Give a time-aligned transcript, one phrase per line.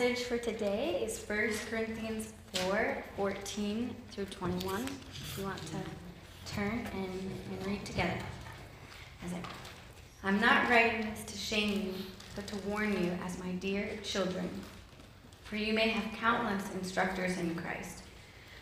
[0.00, 4.86] passage for today is 1 Corinthians 4 14 through 21.
[5.12, 8.16] If you want to turn and, and read together.
[10.24, 11.92] I'm not writing this to shame you,
[12.34, 14.48] but to warn you as my dear children.
[15.44, 17.98] For you may have countless instructors in Christ,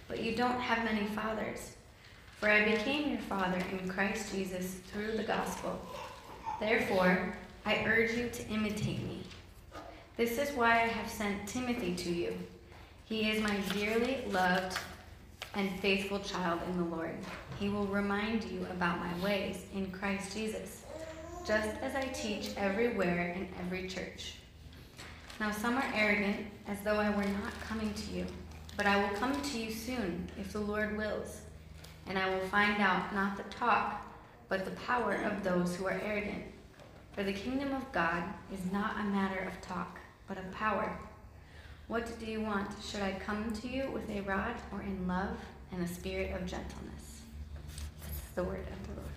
[0.09, 1.77] but you don't have many fathers.
[2.41, 5.79] For I became your father in Christ Jesus through the gospel.
[6.59, 7.33] Therefore,
[7.65, 9.23] I urge you to imitate me.
[10.19, 12.37] This is why I have sent Timothy to you.
[13.05, 14.77] He is my dearly loved
[15.55, 17.17] and faithful child in the Lord.
[17.61, 20.83] He will remind you about my ways in Christ Jesus,
[21.47, 24.35] just as I teach everywhere in every church.
[25.39, 28.27] Now, some are arrogant, as though I were not coming to you,
[28.77, 31.43] but I will come to you soon, if the Lord wills,
[32.09, 34.05] and I will find out not the talk,
[34.49, 36.43] but the power of those who are arrogant.
[37.13, 39.98] For the kingdom of God is not a matter of talk
[40.29, 40.97] but of power.
[41.89, 42.69] What do you want?
[42.85, 45.37] Should I come to you with a rod or in love
[45.73, 47.23] and a spirit of gentleness?
[48.07, 49.09] This is the word of the Lord.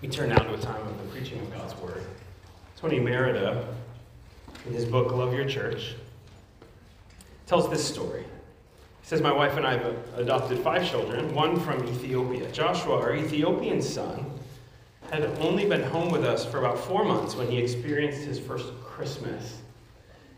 [0.00, 2.04] We turn now to a time of the preaching of God's Word.
[2.76, 3.66] Tony Merida,
[4.66, 5.96] in his book Love Your Church,
[7.46, 8.24] tells this story.
[9.06, 12.50] Says, My wife and I have adopted five children, one from Ethiopia.
[12.50, 14.32] Joshua, our Ethiopian son,
[15.12, 18.66] had only been home with us for about four months when he experienced his first
[18.82, 19.58] Christmas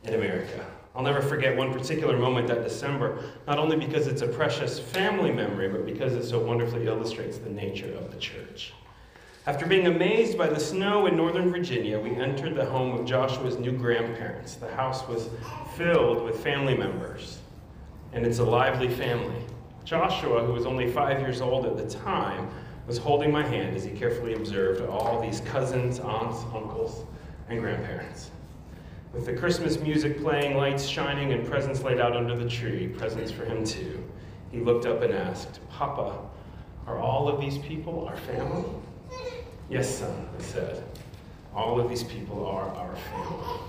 [0.04, 0.66] in America.
[0.94, 5.32] I'll never forget one particular moment that December, not only because it's a precious family
[5.32, 8.74] memory, but because it so wonderfully illustrates the nature of the church.
[9.46, 13.56] After being amazed by the snow in northern Virginia, we entered the home of Joshua's
[13.56, 14.56] new grandparents.
[14.56, 15.30] The house was
[15.74, 17.38] filled with family members
[18.12, 19.44] and it's a lively family.
[19.84, 22.50] Joshua, who was only five years old at the time,
[22.86, 27.04] was holding my hand as he carefully observed all these cousins, aunts, uncles,
[27.48, 28.30] and grandparents.
[29.12, 33.30] With the Christmas music playing, lights shining, and presents laid out under the tree, presents
[33.30, 34.02] for him too,
[34.50, 36.18] he looked up and asked, Papa,
[36.86, 38.64] are all of these people our family?
[39.70, 40.82] Yes, son, I said.
[41.54, 43.60] All of these people are our family.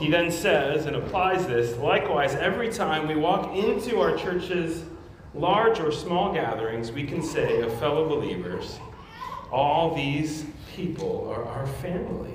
[0.00, 4.82] He then says and applies this likewise, every time we walk into our church's
[5.34, 8.80] large or small gatherings, we can say of fellow believers,
[9.52, 12.32] all these people are our family.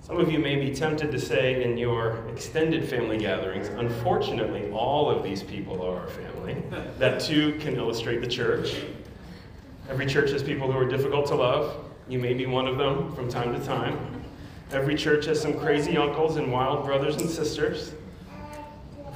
[0.00, 5.08] Some of you may be tempted to say in your extended family gatherings, unfortunately, all
[5.08, 6.60] of these people are our family.
[6.98, 8.82] That too can illustrate the church.
[9.88, 11.76] Every church has people who are difficult to love.
[12.08, 14.13] You may be one of them from time to time.
[14.74, 17.92] Every church has some crazy uncles and wild brothers and sisters.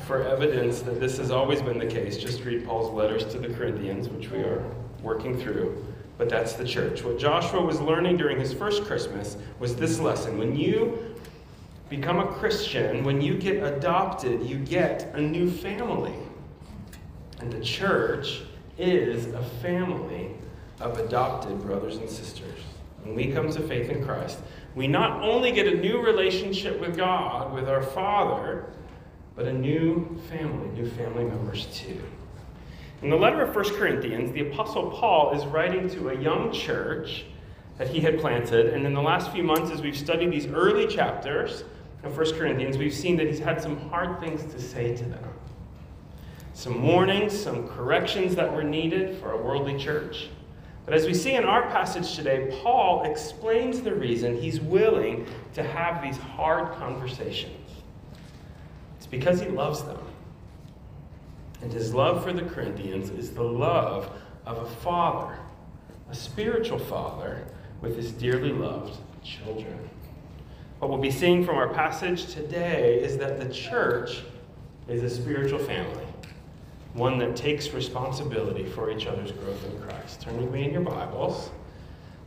[0.06, 3.48] For evidence that this has always been the case, just read Paul's letters to the
[3.48, 4.62] Corinthians, which we are
[5.02, 5.84] working through.
[6.16, 7.02] But that's the church.
[7.02, 10.38] What Joshua was learning during his first Christmas was this lesson.
[10.38, 11.16] When you
[11.91, 16.14] become a Christian, when you get adopted, you get a new family.
[17.41, 18.42] And the church
[18.78, 20.36] is a family
[20.78, 22.60] of adopted brothers and sisters.
[23.02, 24.38] When we come to faith in Christ,
[24.78, 28.65] we not only get a new relationship with God, with our Father,
[29.34, 32.00] but a new family, new family members too.
[33.03, 37.25] In the letter of 1 Corinthians, the Apostle Paul is writing to a young church
[37.77, 38.72] that he had planted.
[38.72, 41.65] And in the last few months, as we've studied these early chapters
[42.05, 45.25] of 1 Corinthians, we've seen that he's had some hard things to say to them.
[46.55, 50.28] Some warnings, some corrections that were needed for a worldly church.
[50.88, 55.62] But as we see in our passage today, Paul explains the reason he's willing to
[55.62, 57.71] have these hard conversations.
[58.97, 60.00] It's because he loves them.
[61.60, 64.10] And his love for the Corinthians is the love
[64.47, 65.38] of a father,
[66.10, 67.44] a spiritual father,
[67.82, 69.91] with his dearly loved children.
[70.78, 74.22] What we'll be seeing from our passage today is that the church
[74.89, 76.08] is a spiritual family
[76.94, 80.20] one that takes responsibility for each other's growth in Christ.
[80.20, 81.50] Turn with me in your Bibles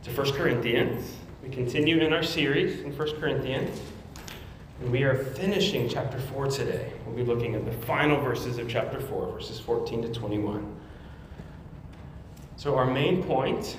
[0.04, 1.16] to 1 Corinthians.
[1.42, 3.80] We continue in our series in 1 Corinthians,
[4.80, 6.92] and we are finishing chapter 4 today.
[7.04, 10.76] We'll be looking at the final verses of chapter 4, verses 14 to 21.
[12.56, 13.76] So, our main point,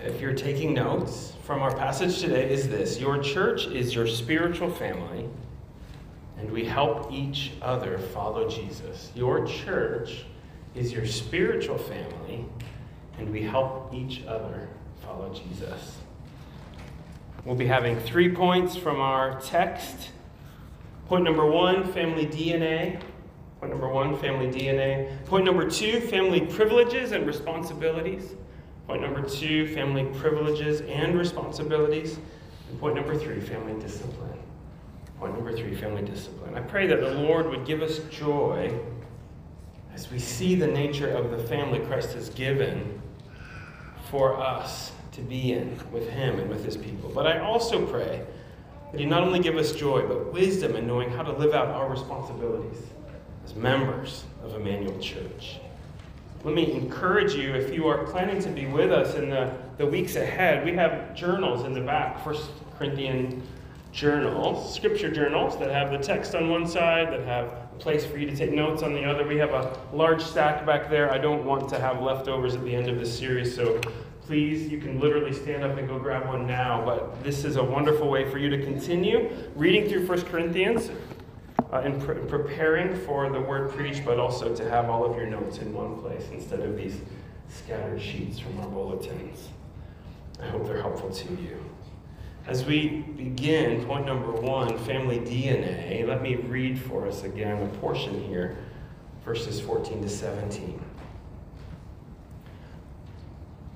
[0.00, 4.70] if you're taking notes from our passage today, is this Your church is your spiritual
[4.70, 5.28] family
[6.38, 9.10] and we help each other follow Jesus.
[9.14, 10.24] Your church
[10.74, 12.44] is your spiritual family,
[13.18, 14.68] and we help each other
[15.04, 15.98] follow Jesus.
[17.44, 20.10] We'll be having three points from our text.
[21.08, 23.00] Point number one family DNA.
[23.62, 25.24] Point number one, family DNA.
[25.26, 28.34] Point number two, family privileges and responsibilities.
[28.88, 32.18] Point number two, family privileges and responsibilities.
[32.68, 34.36] And point number three, family discipline.
[35.30, 36.54] Number three, family discipline.
[36.54, 38.78] I pray that the Lord would give us joy
[39.94, 43.00] as we see the nature of the family Christ has given
[44.10, 47.10] for us to be in with Him and with His people.
[47.14, 48.24] But I also pray
[48.90, 51.68] that He not only give us joy, but wisdom in knowing how to live out
[51.68, 52.82] our responsibilities
[53.44, 55.58] as members of Immanuel Church.
[56.44, 59.86] Let me encourage you, if you are planning to be with us in the, the
[59.86, 63.42] weeks ahead, we have journals in the back, First Corinthian
[63.92, 68.16] journals, scripture journals that have the text on one side, that have a place for
[68.16, 69.26] you to take notes on the other.
[69.26, 71.12] We have a large stack back there.
[71.12, 73.80] I don't want to have leftovers at the end of this series, so
[74.22, 76.82] please, you can literally stand up and go grab one now.
[76.84, 80.90] But this is a wonderful way for you to continue reading through First Corinthians
[81.70, 85.26] uh, in pre- preparing for the word preached, but also to have all of your
[85.26, 87.00] notes in one place instead of these
[87.48, 89.48] scattered sheets from our bulletins.
[90.40, 91.71] I hope they're helpful to you.
[92.46, 97.68] As we begin, point number one, family DNA, let me read for us again a
[97.78, 98.56] portion here,
[99.24, 100.82] verses 14 to 17.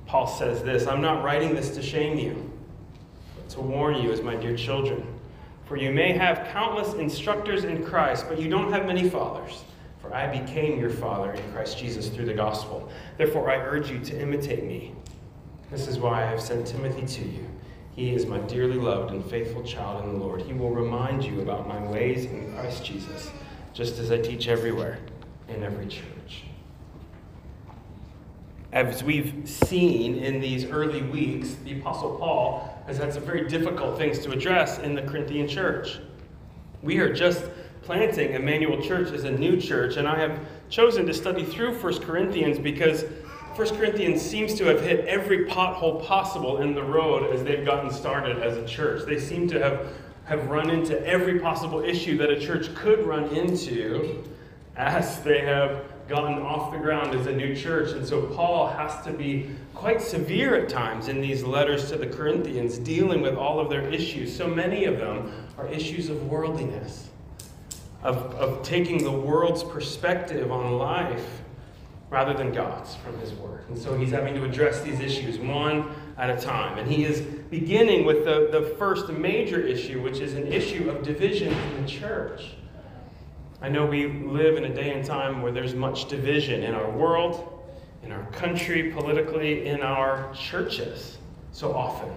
[0.07, 2.51] Paul says this I'm not writing this to shame you,
[3.37, 5.07] but to warn you as my dear children.
[5.67, 9.65] For you may have countless instructors in Christ, but you don't have many fathers.
[10.01, 12.89] For I became your father in Christ Jesus through the gospel.
[13.17, 14.95] Therefore, I urge you to imitate me.
[15.71, 17.47] This is why I have sent Timothy to you.
[17.97, 20.43] He is my dearly loved and faithful child in the Lord.
[20.43, 23.31] He will remind you about my ways in Christ Jesus,
[23.73, 24.99] just as I teach everywhere
[25.49, 26.45] in every church.
[28.71, 33.97] As we've seen in these early weeks, the Apostle Paul has had some very difficult
[33.97, 35.99] things to address in the Corinthian church.
[36.83, 37.45] We are just
[37.81, 40.39] planting Immanuel Church as a new church, and I have
[40.69, 43.07] chosen to study through 1 Corinthians because
[43.57, 47.91] 1 Corinthians seems to have hit every pothole possible in the road as they've gotten
[47.91, 49.07] started as a church.
[49.07, 49.95] They seem to have,
[50.27, 54.23] have run into every possible issue that a church could run into
[54.77, 57.93] as they have gotten off the ground as a new church.
[57.93, 62.07] And so Paul has to be quite severe at times in these letters to the
[62.07, 64.37] Corinthians, dealing with all of their issues.
[64.37, 67.09] So many of them are issues of worldliness,
[68.03, 71.41] of, of taking the world's perspective on life
[72.11, 73.65] rather than God's from his word.
[73.69, 76.79] And so he's having to address these issues one at a time.
[76.79, 81.03] And he is beginning with the, the first major issue, which is an issue of
[81.03, 82.55] division in the church.
[83.61, 86.91] I know we live in a day and time where there's much division in our
[86.91, 87.65] world,
[88.03, 91.19] in our country, politically, in our churches.
[91.53, 92.11] So often,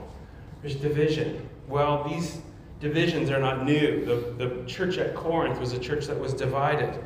[0.62, 1.47] there's division.
[1.68, 2.41] Well, these
[2.80, 4.06] divisions are not new.
[4.06, 7.00] The, the church at Corinth was a church that was divided.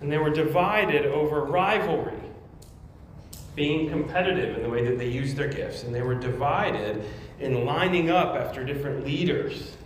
[0.00, 2.12] And they were divided over rivalry,
[3.54, 5.84] being competitive in the way that they used their gifts.
[5.84, 7.04] And they were divided
[7.40, 9.76] in lining up after different leaders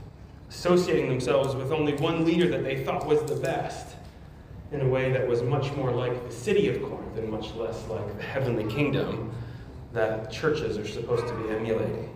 [0.49, 3.96] associating themselves with only one leader that they thought was the best
[4.72, 7.87] in a way that was much more like the city of Corinth and much less
[7.88, 9.32] like the heavenly kingdom
[9.93, 12.14] that churches are supposed to be emulating.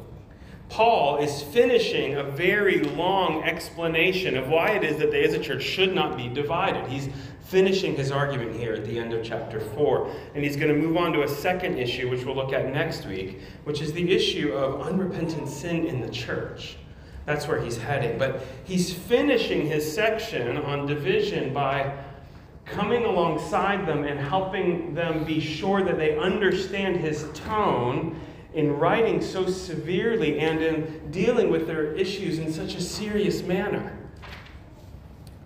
[0.73, 5.39] Paul is finishing a very long explanation of why it is that they as a
[5.39, 6.87] church should not be divided.
[6.87, 7.11] He's
[7.43, 10.11] finishing his argument here at the end of chapter 4.
[10.35, 13.05] And he's going to move on to a second issue, which we'll look at next
[13.05, 16.79] week, which is the issue of unrepentant sin in the church.
[17.27, 18.17] That's where he's heading.
[18.17, 21.99] But he's finishing his section on division by
[22.65, 28.19] coming alongside them and helping them be sure that they understand his tone
[28.55, 33.99] in writing so severely and in dealing with their issues in such a serious manner.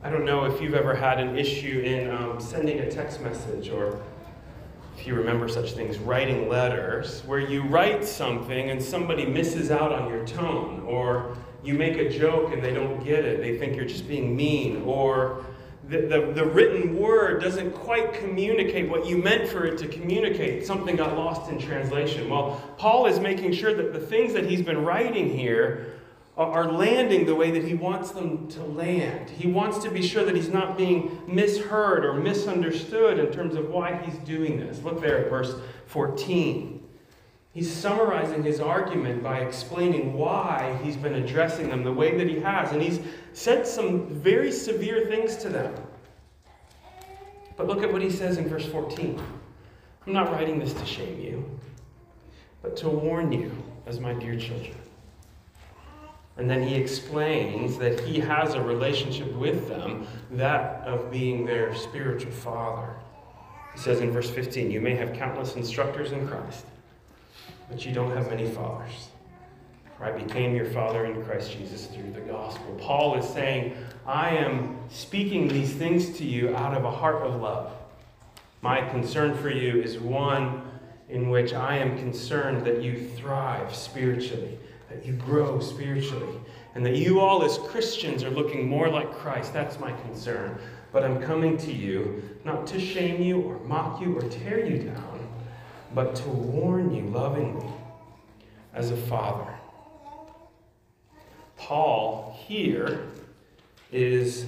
[0.02, 3.70] I don't know if you've ever had an issue in um, sending a text message
[3.70, 4.00] or
[4.96, 9.92] if you remember such things, writing letters, where you write something and somebody misses out
[9.92, 13.40] on your tone or you make a joke and they don't get it.
[13.40, 14.82] They think you're just being mean.
[14.82, 15.44] Or
[15.88, 20.66] the, the, the, written word doesn't quite communicate what you meant for it to communicate.
[20.66, 22.28] Something got lost in translation.
[22.28, 25.92] Well, Paul is making sure that the things that he's been writing here
[26.36, 29.30] are landing the way that he wants them to land.
[29.30, 33.70] He wants to be sure that he's not being misheard or misunderstood in terms of
[33.70, 34.82] why he's doing this.
[34.82, 35.54] Look there at verse
[35.86, 36.75] 14.
[37.56, 42.38] He's summarizing his argument by explaining why he's been addressing them the way that he
[42.40, 42.70] has.
[42.70, 43.00] And he's
[43.32, 45.74] said some very severe things to them.
[47.56, 49.18] But look at what he says in verse 14
[50.06, 51.58] I'm not writing this to shame you,
[52.60, 53.50] but to warn you
[53.86, 54.76] as my dear children.
[56.36, 61.74] And then he explains that he has a relationship with them, that of being their
[61.74, 62.94] spiritual father.
[63.72, 66.66] He says in verse 15, You may have countless instructors in Christ,
[67.68, 69.08] but you don't have many fathers.
[69.96, 72.76] For I became your father in Christ Jesus through the gospel.
[72.78, 77.40] Paul is saying, I am speaking these things to you out of a heart of
[77.40, 77.72] love.
[78.60, 80.62] My concern for you is one
[81.08, 84.58] in which I am concerned that you thrive spiritually,
[84.90, 86.36] that you grow spiritually,
[86.74, 89.52] and that you all as Christians are looking more like Christ.
[89.52, 90.58] That's my concern.
[90.92, 94.82] But I'm coming to you not to shame you or mock you or tear you
[94.82, 95.05] down,
[95.94, 97.66] but to warn you lovingly
[98.74, 99.52] as a father.
[101.56, 103.06] Paul here
[103.90, 104.46] is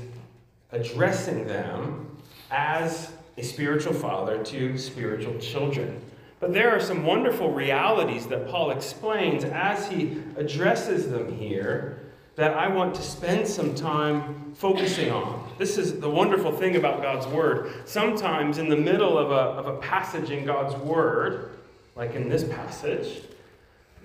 [0.72, 2.16] addressing them
[2.50, 6.00] as a spiritual father to spiritual children.
[6.40, 12.00] But there are some wonderful realities that Paul explains as he addresses them here
[12.36, 15.47] that I want to spend some time focusing on.
[15.58, 17.72] This is the wonderful thing about God's Word.
[17.84, 21.50] Sometimes, in the middle of a, of a passage in God's Word,
[21.96, 23.22] like in this passage,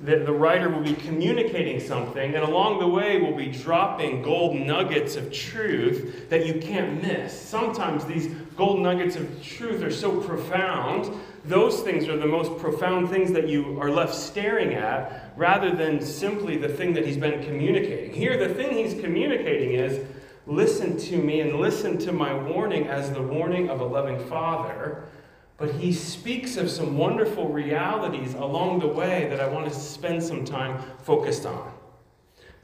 [0.02, 4.56] the, the writer will be communicating something, and along the way will be dropping gold
[4.56, 7.40] nuggets of truth that you can't miss.
[7.40, 11.14] Sometimes these gold nuggets of truth are so profound
[11.46, 16.00] those things are the most profound things that you are left staring at rather than
[16.00, 18.14] simply the thing that he's been communicating.
[18.14, 20.08] Here, the thing he's communicating is
[20.46, 25.04] listen to me and listen to my warning as the warning of a loving father.
[25.58, 30.22] But he speaks of some wonderful realities along the way that I want to spend
[30.22, 31.72] some time focused on.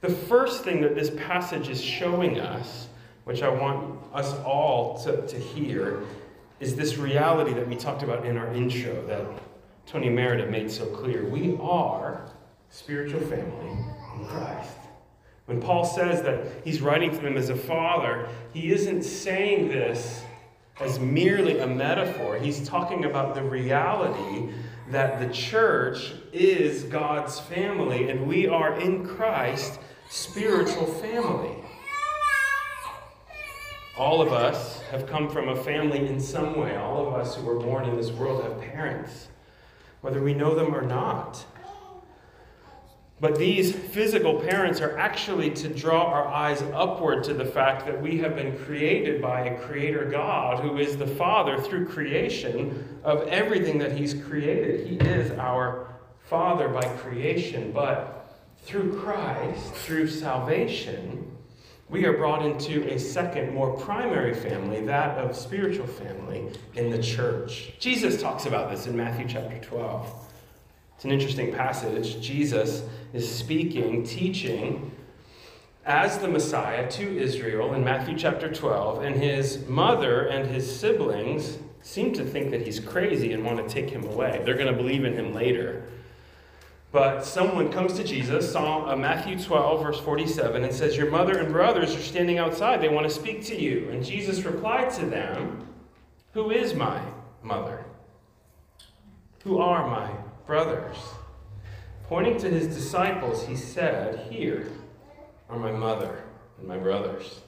[0.01, 2.88] The first thing that this passage is showing us,
[3.25, 6.01] which I want us all to, to hear,
[6.59, 9.25] is this reality that we talked about in our intro that
[9.86, 11.25] Tony Merida made so clear.
[11.25, 12.29] We are
[12.69, 13.77] spiritual family
[14.17, 14.77] in Christ.
[15.50, 20.22] When Paul says that he's writing to them as a father, he isn't saying this
[20.79, 22.38] as merely a metaphor.
[22.38, 24.53] He's talking about the reality
[24.91, 31.56] that the church is God's family and we are in Christ spiritual family.
[33.98, 36.75] All of us have come from a family in some way.
[36.75, 39.29] All of us who were born in this world have parents,
[40.01, 41.44] whether we know them or not.
[43.22, 48.02] But these physical parents are actually to draw our eyes upward to the fact that
[48.02, 53.28] we have been created by a creator God who is the Father through creation of
[53.28, 54.88] everything that He's created.
[54.88, 55.94] He is our
[56.26, 61.26] Father by creation, but through Christ, through salvation,
[61.90, 67.02] we are brought into a second, more primary family, that of spiritual family in the
[67.02, 67.74] church.
[67.80, 70.28] Jesus talks about this in Matthew chapter 12.
[71.00, 72.20] It's an interesting passage.
[72.20, 74.91] Jesus is speaking, teaching
[75.86, 81.58] as the Messiah to Israel in Matthew chapter 12, and his mother and his siblings
[81.82, 84.41] seem to think that he's crazy and want to take him away.
[84.44, 85.84] They're going to believe in him later.
[86.91, 91.38] But someone comes to Jesus, Psalm, uh, Matthew 12, verse 47, and says, Your mother
[91.38, 92.82] and brothers are standing outside.
[92.82, 93.88] They want to speak to you.
[93.89, 95.65] And Jesus replied to them,
[96.34, 97.01] Who is my
[97.41, 97.86] mother?
[99.46, 100.98] Who are my brothers?
[102.08, 104.68] Pointing to his disciples, he said, Here
[105.48, 106.24] are my mother
[106.58, 107.41] and my brothers.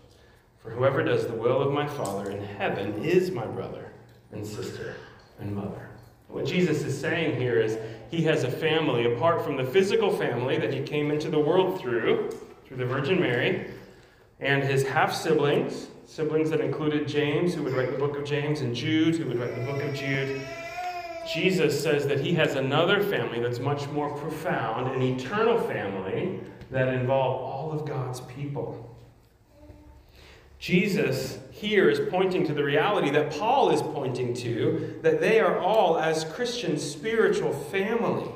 [0.60, 3.91] For whoever does the will of my Father in heaven is my brother
[4.31, 4.98] and sister
[5.39, 5.89] and mother.
[6.27, 7.79] What Jesus is saying here is
[8.12, 11.81] he has a family apart from the physical family that he came into the world
[11.81, 12.29] through,
[12.67, 13.72] through the Virgin Mary,
[14.39, 18.62] and his half siblings, siblings that included James, who would write the book of James,
[18.62, 20.39] and Jude, who would write the book of Jude.
[21.28, 26.40] Jesus says that he has another family that's much more profound, an eternal family
[26.72, 28.88] that involves all of God's people.
[30.58, 35.58] Jesus here is pointing to the reality that Paul is pointing to that they are
[35.58, 38.30] all, as Christians, spiritual family.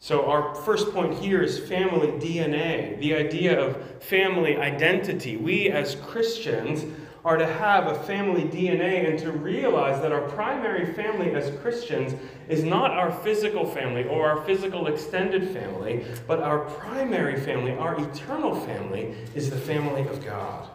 [0.00, 5.36] So, our first point here is family DNA, the idea of family identity.
[5.36, 6.84] We, as Christians,
[7.24, 12.14] are to have a family DNA and to realize that our primary family as Christians
[12.48, 18.00] is not our physical family or our physical extended family, but our primary family, our
[18.10, 20.68] eternal family, is the family of God.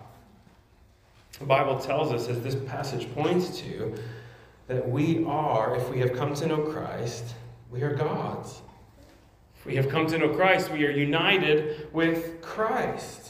[1.39, 3.93] The Bible tells us, as this passage points to,
[4.67, 7.35] that we are, if we have come to know Christ,
[7.69, 8.61] we are God's.
[9.57, 13.24] If we have come to know Christ, we are united with Christ.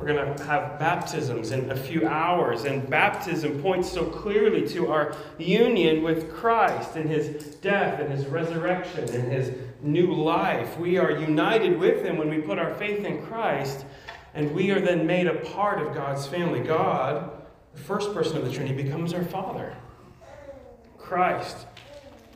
[0.00, 4.90] We're going to have baptisms in a few hours, and baptism points so clearly to
[4.90, 9.52] our union with Christ in his death and his resurrection and his
[9.82, 10.78] new life.
[10.78, 13.84] We are united with him when we put our faith in Christ,
[14.32, 16.60] and we are then made a part of God's family.
[16.60, 17.30] God,
[17.74, 19.76] the first person of the Trinity, becomes our Father.
[20.96, 21.66] Christ,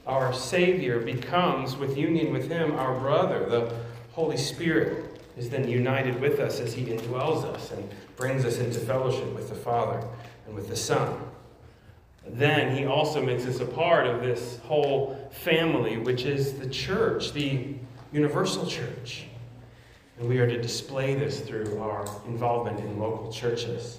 [0.06, 3.74] our Savior, becomes, with union with him, our brother, the
[4.12, 8.78] Holy Spirit is then united with us as he indwells us and brings us into
[8.78, 10.06] fellowship with the Father
[10.46, 11.18] and with the Son.
[12.26, 17.32] Then he also makes us a part of this whole family, which is the church,
[17.32, 17.74] the
[18.12, 19.26] universal church.
[20.18, 23.98] And we are to display this through our involvement in local churches.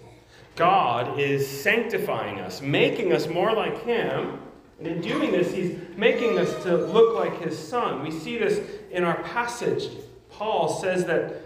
[0.56, 4.40] God is sanctifying us, making us more like Him.
[4.80, 8.02] And in doing this, He's making us to look like His Son.
[8.02, 8.62] We see this
[8.92, 9.90] in our passage
[10.38, 11.42] Paul says that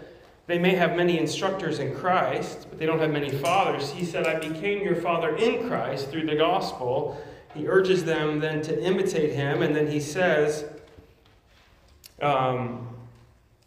[0.46, 3.90] they may have many instructors in Christ, but they don't have many fathers.
[3.90, 7.22] He said, I became your father in Christ through the gospel.
[7.54, 10.64] He urges them then to imitate him, and then he says
[12.20, 12.88] um,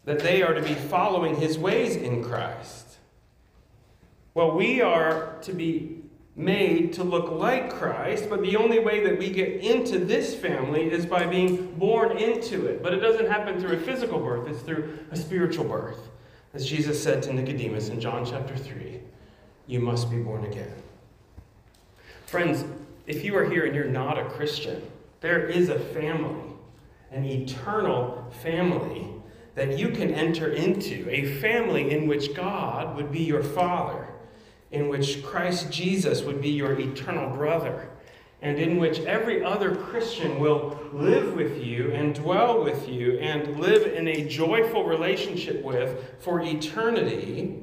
[0.03, 2.97] that they are to be following his ways in Christ.
[4.33, 5.92] Well, we are to be
[6.35, 10.91] made to look like Christ, but the only way that we get into this family
[10.91, 12.81] is by being born into it.
[12.81, 16.09] But it doesn't happen through a physical birth, it's through a spiritual birth.
[16.53, 18.99] As Jesus said to Nicodemus in John chapter 3,
[19.67, 20.73] you must be born again.
[22.25, 22.65] Friends,
[23.05, 24.81] if you are here and you're not a Christian,
[25.21, 26.51] there is a family,
[27.11, 29.07] an eternal family
[29.55, 34.02] that you can enter into, a family in which God would be your father
[34.73, 37.89] in which Christ Jesus would be your eternal brother,
[38.41, 43.59] and in which every other Christian will live with you and dwell with you and
[43.59, 47.59] live in a joyful relationship with for eternity.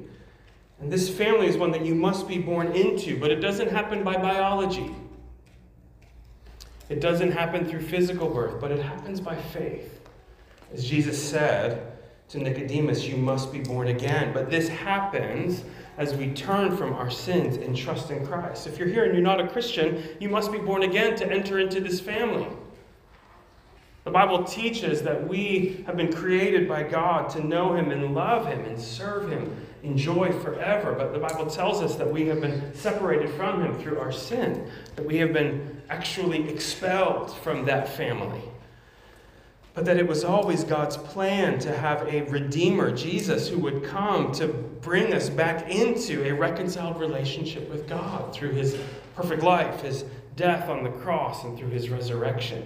[0.79, 4.03] And this family is one that you must be born into, but it doesn't happen
[4.03, 4.95] by biology.
[6.87, 9.99] It doesn't happen through physical birth, but it happens by faith.
[10.73, 11.90] As Jesus said
[12.31, 14.31] to Nicodemus, you must be born again.
[14.33, 15.63] But this happens
[15.97, 18.67] as we turn from our sins and trust in Christ.
[18.67, 21.59] If you're here and you're not a Christian, you must be born again to enter
[21.59, 22.47] into this family.
[24.05, 28.47] The Bible teaches that we have been created by God to know Him and love
[28.47, 30.93] Him and serve Him, enjoy forever.
[30.93, 34.71] But the Bible tells us that we have been separated from Him through our sin,
[34.95, 38.41] that we have been actually expelled from that family
[39.73, 44.31] but that it was always God's plan to have a Redeemer, Jesus, who would come
[44.33, 48.77] to bring us back into a reconciled relationship with God through his
[49.15, 50.03] perfect life, his
[50.35, 52.63] death on the cross, and through his resurrection.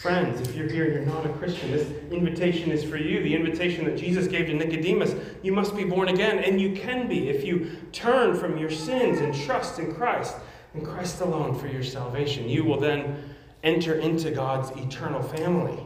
[0.00, 3.22] Friends, if you're here and you're not a Christian, this invitation is for you.
[3.22, 7.06] The invitation that Jesus gave to Nicodemus you must be born again, and you can
[7.06, 10.34] be if you turn from your sins and trust in Christ,
[10.74, 12.48] in Christ alone for your salvation.
[12.48, 15.78] You will then enter into God's eternal family.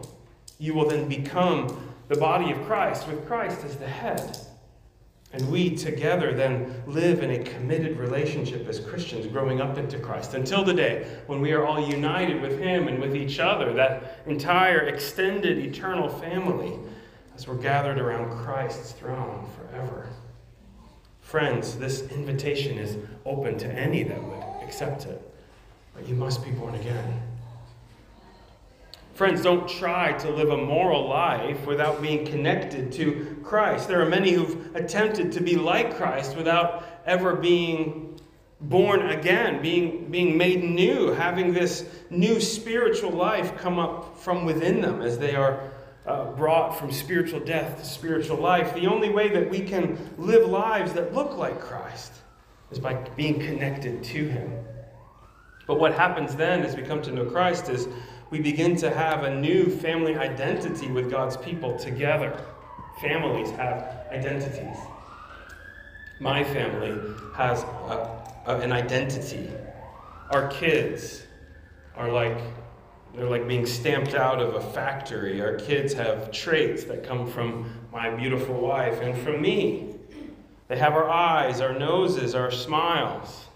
[0.58, 4.38] You will then become the body of Christ with Christ as the head.
[5.32, 10.34] And we together then live in a committed relationship as Christians growing up into Christ
[10.34, 14.20] until the day when we are all united with Him and with each other, that
[14.26, 16.78] entire extended eternal family,
[17.34, 20.08] as we're gathered around Christ's throne forever.
[21.20, 25.20] Friends, this invitation is open to any that would accept it,
[25.92, 27.20] but you must be born again.
[29.16, 33.88] Friends, don't try to live a moral life without being connected to Christ.
[33.88, 38.20] There are many who've attempted to be like Christ without ever being
[38.60, 44.82] born again, being, being made new, having this new spiritual life come up from within
[44.82, 45.70] them as they are
[46.04, 48.74] uh, brought from spiritual death to spiritual life.
[48.74, 52.12] The only way that we can live lives that look like Christ
[52.70, 54.62] is by being connected to Him.
[55.66, 57.88] But what happens then as we come to know Christ is
[58.30, 62.38] we begin to have a new family identity with God's people together.
[63.00, 64.76] Families have identities.
[66.18, 69.50] My family has a, a, an identity.
[70.30, 71.22] Our kids
[71.94, 72.38] are like
[73.14, 75.40] they're like being stamped out of a factory.
[75.40, 79.94] Our kids have traits that come from my beautiful wife and from me.
[80.68, 83.46] They have our eyes, our noses, our smiles.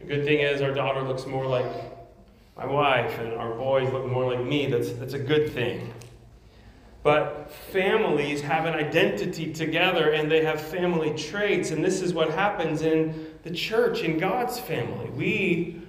[0.00, 1.64] The good thing is, our daughter looks more like
[2.56, 4.66] my wife and our boys look more like me.
[4.66, 5.92] That's, that's a good thing.
[7.02, 11.70] But families have an identity together and they have family traits.
[11.70, 15.10] And this is what happens in the church, in God's family.
[15.10, 15.82] We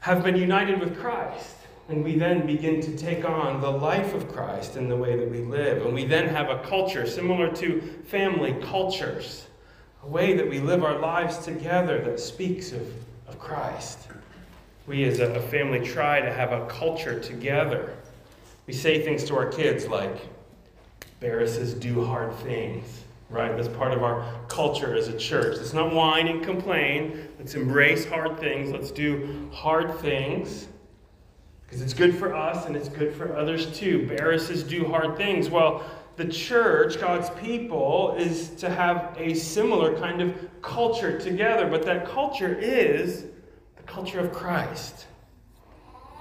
[0.00, 1.56] have been united with Christ.
[1.88, 5.30] And we then begin to take on the life of Christ in the way that
[5.30, 5.84] we live.
[5.84, 9.46] And we then have a culture similar to family cultures
[10.02, 12.82] a way that we live our lives together that speaks of,
[13.28, 14.08] of Christ.
[14.86, 17.94] We as a family try to have a culture together.
[18.66, 20.28] We say things to our kids like,
[21.20, 23.56] Berruses do hard things, right?
[23.56, 25.56] That's part of our culture as a church.
[25.56, 27.28] Let's not whine and complain.
[27.38, 28.72] Let's embrace hard things.
[28.72, 30.66] Let's do hard things
[31.64, 34.00] because it's good for us and it's good for others too.
[34.00, 35.48] Berruses do hard things.
[35.48, 35.84] Well,
[36.16, 42.06] the church, God's people, is to have a similar kind of culture together, but that
[42.06, 43.24] culture is
[43.92, 45.06] culture of Christ.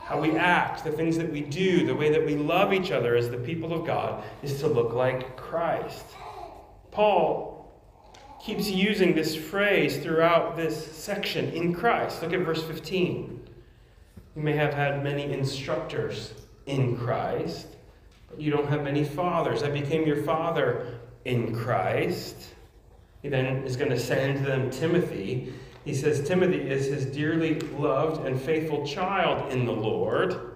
[0.03, 3.15] How we act, the things that we do, the way that we love each other
[3.15, 6.05] as the people of God is to look like Christ.
[6.91, 7.71] Paul
[8.43, 12.21] keeps using this phrase throughout this section in Christ.
[12.21, 13.47] Look at verse 15.
[14.35, 16.33] You may have had many instructors
[16.65, 17.67] in Christ
[18.31, 19.61] but you don't have many fathers.
[19.61, 22.35] I became your father in Christ.
[23.21, 25.53] He then is going to send them Timothy.
[25.85, 30.51] He says, Timothy is his dearly loved and faithful child in the Lord.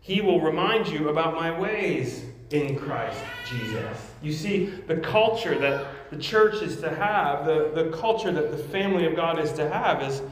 [0.00, 4.12] He will remind you about my ways in Christ Jesus.
[4.22, 8.58] You see, the culture that the church is to have, the, the culture that the
[8.58, 10.22] family of God is to have, is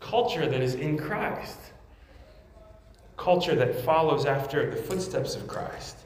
[0.00, 1.58] culture that is in Christ.
[3.16, 5.98] Culture that follows after the footsteps of Christ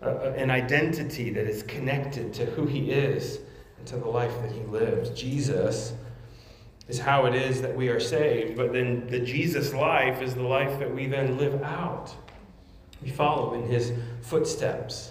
[0.00, 3.40] an identity that is connected to who he is
[3.78, 5.16] and to the life that he lived.
[5.16, 5.92] Jesus
[6.88, 10.42] is how it is that we are saved, but then the Jesus life is the
[10.42, 12.14] life that we then live out.
[13.02, 15.10] We follow in his footsteps.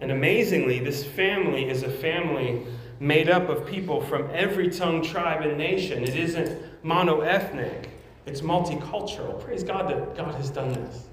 [0.00, 2.66] And amazingly, this family is a family
[3.00, 6.04] made up of people from every tongue, tribe, and nation.
[6.04, 7.86] It isn't monoethnic,
[8.26, 9.40] it's multicultural.
[9.44, 11.08] Praise God that God has done this.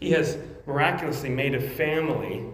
[0.00, 2.44] He has miraculously made a family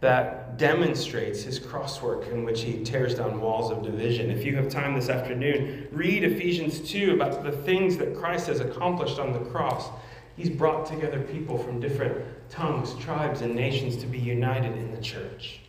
[0.00, 4.30] that demonstrates his crosswork in which he tears down walls of division.
[4.30, 8.60] If you have time this afternoon, read Ephesians 2 about the things that Christ has
[8.60, 9.88] accomplished on the cross.
[10.36, 15.00] He's brought together people from different tongues, tribes, and nations to be united in the
[15.00, 15.60] church.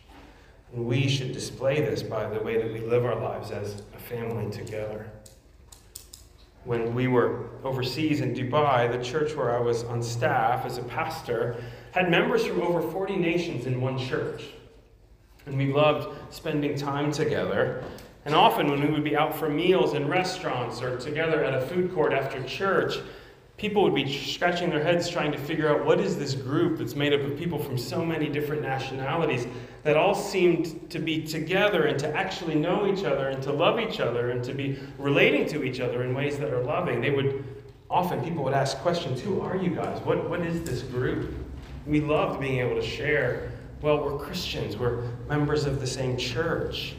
[0.74, 3.98] And we should display this by the way that we live our lives as a
[3.98, 5.10] family together
[6.68, 10.82] when we were overseas in Dubai, the church where I was on staff as a
[10.82, 11.56] pastor
[11.92, 14.44] had members from over 40 nations in one church.
[15.46, 17.82] And we loved spending time together.
[18.24, 21.66] And often, when we would be out for meals in restaurants or together at a
[21.66, 22.98] food court after church,
[23.56, 26.94] people would be scratching their heads trying to figure out what is this group that's
[26.94, 29.46] made up of people from so many different nationalities
[29.82, 33.80] that all seemed to be together and to actually know each other and to love
[33.80, 37.00] each other and to be relating to each other in ways that are loving.
[37.00, 37.44] They would
[37.90, 40.00] often people would ask questions, who are you guys?
[40.02, 41.34] What what is this group?
[41.88, 43.50] We loved being able to share,
[43.82, 46.94] well, we're Christians, we're members of the same church.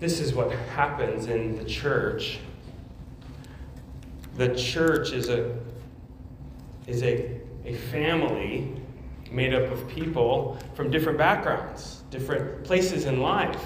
[0.00, 2.40] This is what happens in the church
[4.36, 5.54] the church is a
[6.86, 8.72] is a, a family
[9.30, 13.62] made up of people from different backgrounds, different places in life,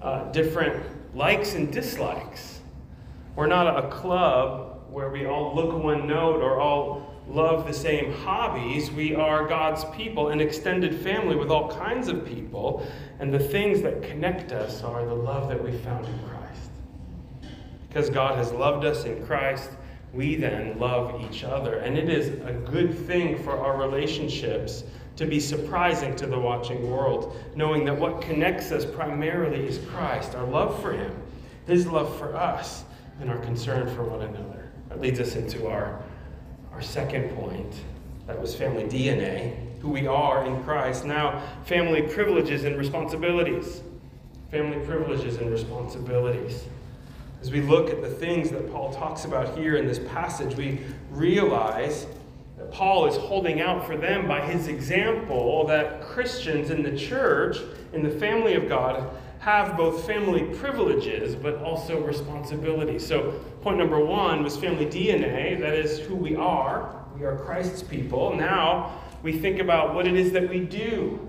[0.00, 0.82] uh, different
[1.14, 2.60] likes and dislikes.
[3.36, 8.12] We're not a club where we all look one note or all love the same
[8.12, 8.90] hobbies.
[8.90, 12.86] We are God's people, an extended family with all kinds of people,
[13.18, 16.70] and the things that connect us are the love that we found in Christ.
[17.88, 19.70] Because God has loved us in Christ,
[20.12, 21.78] we then love each other.
[21.78, 24.84] And it is a good thing for our relationships
[25.16, 30.34] to be surprising to the watching world, knowing that what connects us primarily is Christ,
[30.34, 31.12] our love for Him,
[31.66, 32.84] His love for us,
[33.20, 34.70] and our concern for one another.
[34.88, 36.02] That leads us into our,
[36.74, 37.72] our second point.
[38.26, 41.04] That was family DNA, who we are in Christ.
[41.04, 43.82] Now, family privileges and responsibilities.
[44.50, 46.64] Family privileges and responsibilities.
[47.40, 50.80] As we look at the things that Paul talks about here in this passage, we
[51.10, 52.06] realize
[52.56, 57.58] that Paul is holding out for them by his example that Christians in the church,
[57.92, 59.10] in the family of God,
[59.44, 63.06] have both family privileges but also responsibilities.
[63.06, 67.04] So, point number one was family DNA, that is who we are.
[67.14, 68.34] We are Christ's people.
[68.34, 71.28] Now, we think about what it is that we do.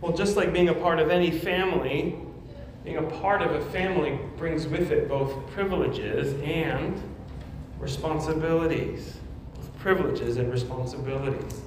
[0.00, 2.16] Well, just like being a part of any family,
[2.82, 7.00] being a part of a family brings with it both privileges and
[7.78, 9.16] responsibilities.
[9.78, 11.60] Privileges and responsibilities.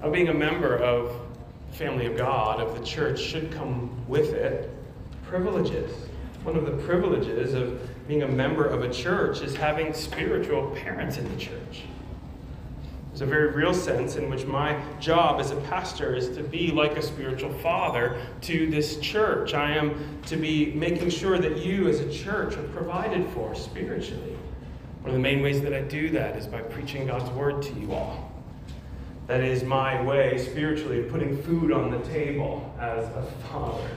[0.00, 1.21] Now, being a member of
[1.72, 4.70] family of God, of the church, should come with it
[5.24, 5.90] privileges.
[6.44, 11.16] One of the privileges of being a member of a church is having spiritual parents
[11.16, 11.84] in the church.
[13.08, 16.70] There's a very real sense in which my job as a pastor is to be
[16.70, 19.54] like a spiritual father to this church.
[19.54, 24.36] I am to be making sure that you as a church are provided for spiritually.
[25.02, 27.72] One of the main ways that I do that is by preaching God's word to
[27.74, 28.31] you all.
[29.26, 33.88] That is my way spiritually of putting food on the table as a father.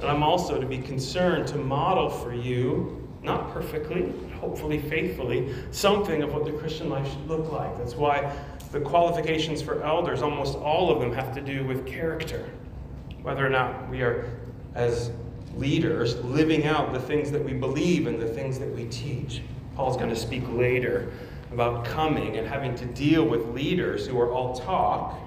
[0.00, 5.54] And I'm also to be concerned to model for you not perfectly, but hopefully faithfully,
[5.70, 7.76] something of what the Christian life should look like.
[7.78, 8.34] That's why
[8.72, 12.44] the qualifications for elders, almost all of them, have to do with character.
[13.22, 14.28] Whether or not we are,
[14.74, 15.12] as
[15.56, 19.42] leaders, living out the things that we believe and the things that we teach.
[19.76, 21.12] Paul's going to speak later
[21.52, 25.18] about coming and having to deal with leaders who are all talk,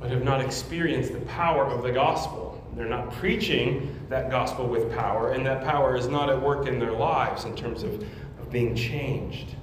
[0.00, 2.62] but have not experienced the power of the gospel.
[2.74, 6.78] They're not preaching that gospel with power, and that power is not at work in
[6.78, 9.54] their lives in terms of, of being changed.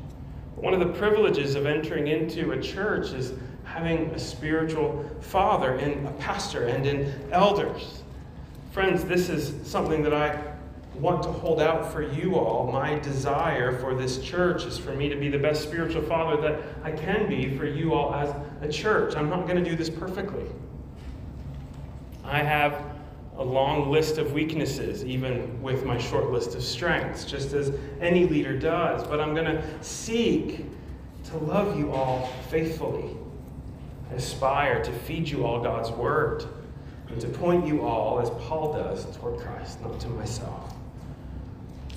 [0.55, 6.07] One of the privileges of entering into a church is having a spiritual father and
[6.07, 8.03] a pastor and in elders.
[8.71, 10.48] Friends, this is something that I
[10.99, 12.71] want to hold out for you all.
[12.71, 16.61] My desire for this church is for me to be the best spiritual father that
[16.83, 19.15] I can be for you all as a church.
[19.15, 20.45] I'm not going to do this perfectly.
[22.23, 22.83] I have
[23.37, 28.25] a long list of weaknesses, even with my short list of strengths, just as any
[28.27, 29.07] leader does.
[29.07, 30.65] But I'm going to seek
[31.25, 33.15] to love you all faithfully.
[34.11, 36.45] I aspire to feed you all God's word
[37.07, 40.75] and to point you all, as Paul does, toward Christ, not to myself.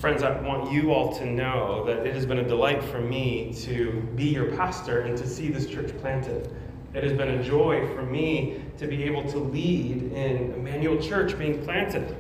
[0.02, 3.54] Friends, I want you all to know that it has been a delight for me
[3.60, 6.52] to be your pastor and to see this church planted.
[6.92, 11.38] It has been a joy for me to be able to lead in Immanuel Church
[11.38, 12.16] being planted.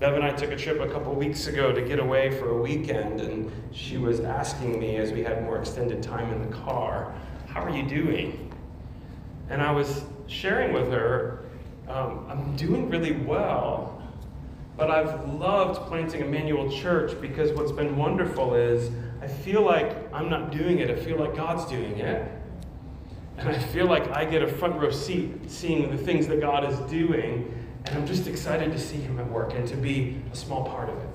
[0.00, 2.60] Bev and I took a trip a couple weeks ago to get away for a
[2.60, 7.14] weekend, and she was asking me as we had more extended time in the car,
[7.46, 8.52] How are you doing?
[9.48, 11.46] And I was sharing with her,
[11.88, 13.93] um, I'm doing really well,
[14.76, 18.90] but I've loved planting Immanuel Church because what's been wonderful is
[19.22, 22.30] I feel like I'm not doing it, I feel like God's doing it.
[23.36, 26.70] And I feel like I get a front row seat seeing the things that God
[26.70, 27.52] is doing,
[27.84, 30.88] and I'm just excited to see Him at work and to be a small part
[30.88, 31.08] of it.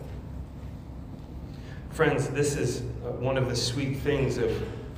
[1.91, 4.51] Friends, this is uh, one of the sweet things of,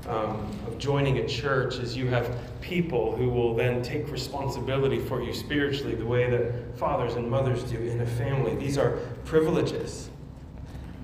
[0.08, 5.22] um, of joining a church is you have people who will then take responsibility for
[5.22, 8.56] you spiritually the way that fathers and mothers do in a family.
[8.56, 10.10] These are privileges.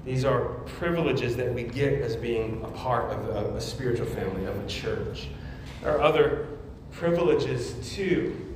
[0.06, 0.46] These are
[0.80, 4.68] privileges that we get as being a part of a, a spiritual family, of a
[4.68, 5.28] church.
[5.82, 6.48] There are other
[6.92, 8.56] privileges too.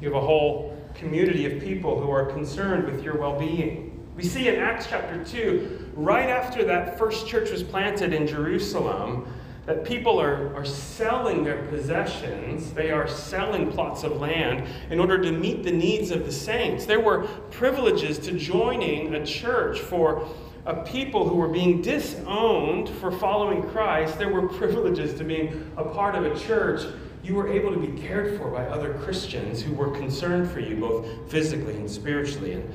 [0.00, 3.86] You have a whole community of people who are concerned with your well being.
[4.16, 9.32] We see in Acts chapter 2, right after that first church was planted in Jerusalem,
[9.66, 12.72] that people are, are selling their possessions.
[12.72, 16.86] They are selling plots of land in order to meet the needs of the saints.
[16.86, 20.26] There were privileges to joining a church for
[20.66, 25.84] a people who were being disowned for following Christ, there were privileges to being a
[25.84, 26.82] part of a church.
[27.22, 30.76] You were able to be cared for by other Christians who were concerned for you,
[30.76, 32.54] both physically and spiritually.
[32.54, 32.72] And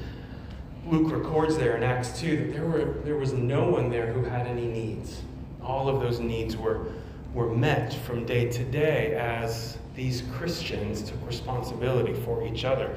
[0.87, 4.23] Luke records there in Acts 2 that there, were, there was no one there who
[4.23, 5.21] had any needs.
[5.65, 6.87] All of those needs were,
[7.33, 12.95] were met from day to day as these Christians took responsibility for each other.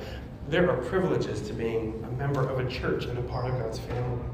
[0.48, 3.78] There are privileges to being a member of a church and a part of God's
[3.78, 4.24] family.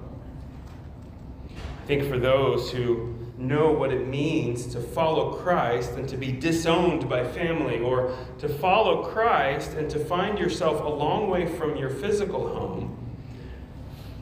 [1.51, 6.33] I think for those who know what it means to follow Christ and to be
[6.33, 11.77] disowned by family, or to follow Christ and to find yourself a long way from
[11.77, 12.97] your physical home,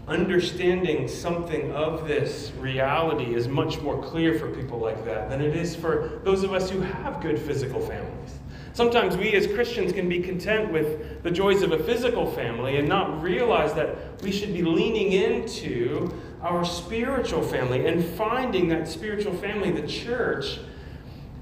[0.09, 5.55] understanding something of this reality is much more clear for people like that than it
[5.55, 8.39] is for those of us who have good physical families.
[8.75, 12.89] Sometimes we as Christians can be content with the joys of a physical family and
[12.89, 16.11] not realize that we should be leaning into
[16.41, 20.59] our spiritual family and finding that spiritual family, the church,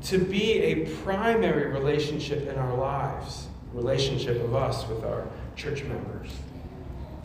[0.02, 6.30] to be a primary relationship in our lives, relationship of us with our church members.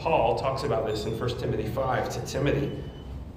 [0.06, 2.72] Paul talks about this in 1 Timothy 5 to Timothy.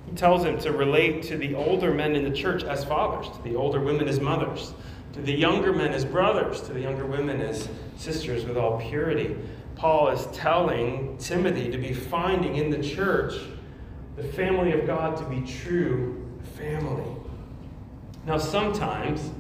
[0.05, 3.43] He tells him to relate to the older men in the church as fathers, to
[3.43, 4.75] the older women as mothers,
[5.15, 9.35] to the younger men as brothers, to the younger women as sisters with all purity.
[9.77, 13.33] Paul is telling Timothy to be finding in the church
[14.17, 16.23] the family of God to be true
[16.59, 17.17] family.
[18.27, 19.31] Now, sometimes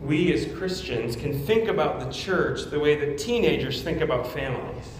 [0.00, 4.95] we as Christians can think about the church the way that teenagers think about families.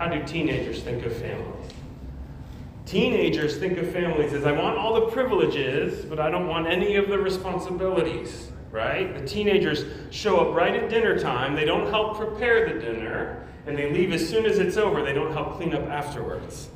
[0.00, 1.70] How do teenagers think of families?
[2.86, 6.96] Teenagers think of families as I want all the privileges, but I don't want any
[6.96, 8.50] of the responsibilities.
[8.70, 9.12] right?
[9.12, 11.54] The teenagers show up right at dinner time.
[11.54, 15.02] They don't help prepare the dinner, and they leave as soon as it's over.
[15.04, 16.70] They don't help clean up afterwards.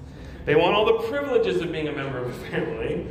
[0.45, 3.07] They want all the privileges of being a member of a family,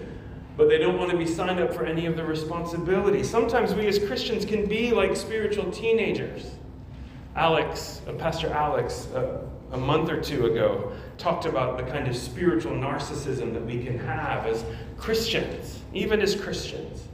[0.57, 3.27] but they don't want to be signed up for any of the responsibilities.
[3.27, 6.51] Sometimes we as Christians can be like spiritual teenagers.
[7.35, 9.39] Alex, uh, Pastor Alex, uh,
[9.73, 13.97] a month or two ago, talked about the kind of spiritual narcissism that we can
[13.99, 14.63] have as
[14.97, 17.07] Christians, even as Christians.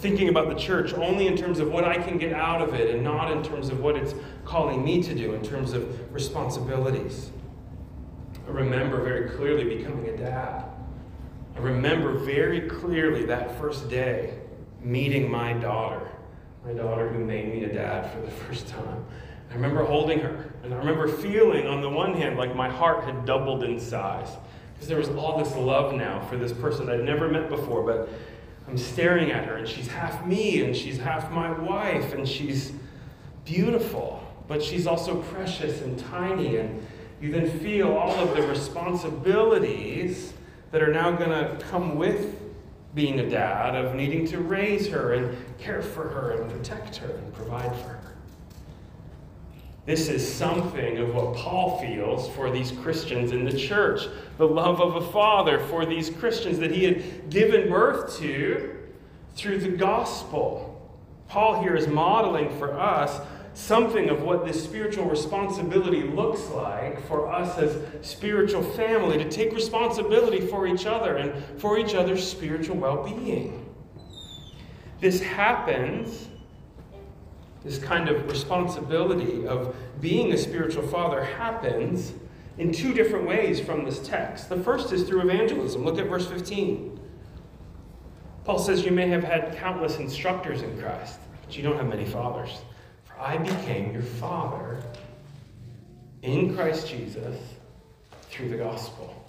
[0.00, 2.92] Thinking about the church only in terms of what I can get out of it
[2.92, 7.30] and not in terms of what it's calling me to do in terms of responsibilities.
[8.46, 10.64] I remember very clearly becoming a dad.
[11.54, 14.38] I remember very clearly that first day
[14.80, 16.10] meeting my daughter,
[16.64, 19.04] my daughter who made me a dad for the first time.
[19.52, 23.04] I remember holding her, and I remember feeling, on the one hand, like my heart
[23.04, 24.30] had doubled in size.
[24.72, 28.08] Because there was all this love now for this person I'd never met before, but
[28.66, 32.72] I'm staring at her, and she's half me, and she's half my wife, and she's
[33.44, 36.86] beautiful, but she's also precious and tiny, and
[37.20, 40.32] you then feel all of the responsibilities
[40.70, 42.40] that are now going to come with
[42.94, 47.10] being a dad of needing to raise her and care for her and protect her
[47.10, 48.01] and provide for her.
[49.84, 54.02] This is something of what Paul feels for these Christians in the church.
[54.38, 58.78] The love of a father for these Christians that he had given birth to
[59.34, 60.68] through the gospel.
[61.26, 63.20] Paul here is modeling for us
[63.54, 69.52] something of what this spiritual responsibility looks like for us as spiritual family to take
[69.52, 73.68] responsibility for each other and for each other's spiritual well being.
[75.00, 76.28] This happens
[77.64, 82.12] this kind of responsibility of being a spiritual father happens
[82.58, 84.48] in two different ways from this text.
[84.48, 85.84] The first is through evangelism.
[85.84, 87.00] Look at verse 15.
[88.44, 92.04] Paul says, You may have had countless instructors in Christ, but you don't have many
[92.04, 92.58] fathers.
[93.04, 94.82] For I became your father
[96.22, 97.38] in Christ Jesus
[98.22, 99.21] through the gospel.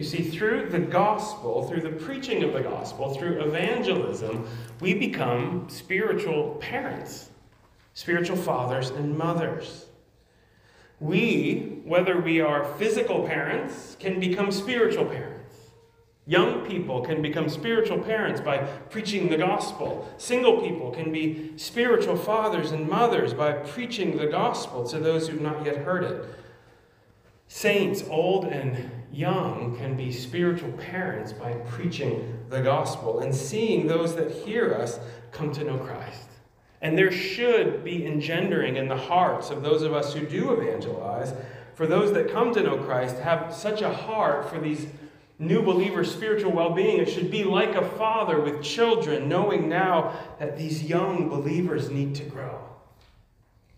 [0.00, 4.48] You see, through the gospel, through the preaching of the gospel, through evangelism,
[4.80, 7.28] we become spiritual parents,
[7.92, 9.84] spiritual fathers and mothers.
[11.00, 15.56] We, whether we are physical parents, can become spiritual parents.
[16.26, 18.56] Young people can become spiritual parents by
[18.88, 20.10] preaching the gospel.
[20.16, 25.42] Single people can be spiritual fathers and mothers by preaching the gospel to those who've
[25.42, 26.24] not yet heard it.
[27.48, 34.14] Saints, old and young, can be spiritual parents by preaching the gospel and seeing those
[34.16, 34.98] that hear us
[35.32, 36.28] come to know Christ.
[36.82, 41.34] And there should be engendering in the hearts of those of us who do evangelize,
[41.74, 44.86] for those that come to know Christ, have such a heart for these
[45.38, 46.98] new believers' spiritual well being.
[46.98, 52.14] It should be like a father with children, knowing now that these young believers need
[52.16, 52.69] to grow.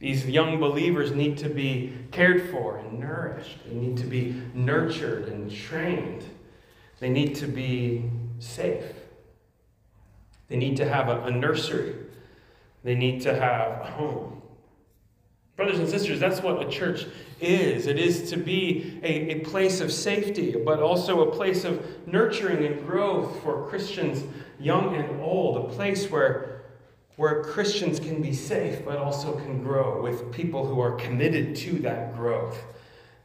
[0.03, 3.59] These young believers need to be cared for and nourished.
[3.65, 6.25] They need to be nurtured and trained.
[6.99, 8.11] They need to be
[8.41, 8.85] safe.
[10.49, 11.95] They need to have a, a nursery.
[12.83, 14.43] They need to have a home.
[15.55, 17.07] Brothers and sisters, that's what a church
[17.41, 17.87] is.
[17.87, 22.67] It is to be a, a place of safety, but also a place of nurturing
[22.67, 24.25] and growth for Christians,
[24.59, 26.52] young and old, a place where
[27.23, 31.79] where Christians can be safe but also can grow with people who are committed to
[31.79, 32.61] that growth.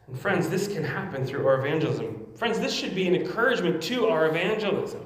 [0.06, 2.28] And friends, this can happen through our evangelism.
[2.36, 5.04] Friends, this should be an encouragement to our evangelism.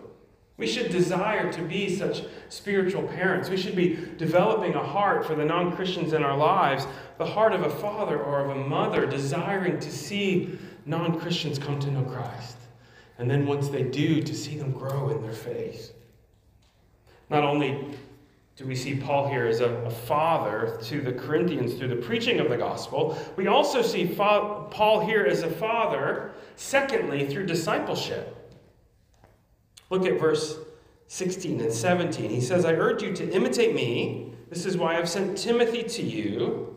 [0.57, 3.49] We should desire to be such spiritual parents.
[3.49, 6.85] We should be developing a heart for the non Christians in our lives,
[7.17, 11.79] the heart of a father or of a mother, desiring to see non Christians come
[11.79, 12.57] to know Christ.
[13.19, 15.93] And then once they do, to see them grow in their faith.
[17.29, 17.97] Not only
[18.61, 22.39] do we see Paul here as a, a, father to the Corinthians through the preaching
[22.39, 23.17] of the gospel.
[23.35, 28.37] We also see fa- Paul here as a father, secondly, through discipleship.
[29.89, 30.57] Look at verse
[31.07, 32.29] 16 and 17.
[32.29, 34.33] He says, I urge you to imitate me.
[34.49, 36.75] This is why I've sent Timothy to you.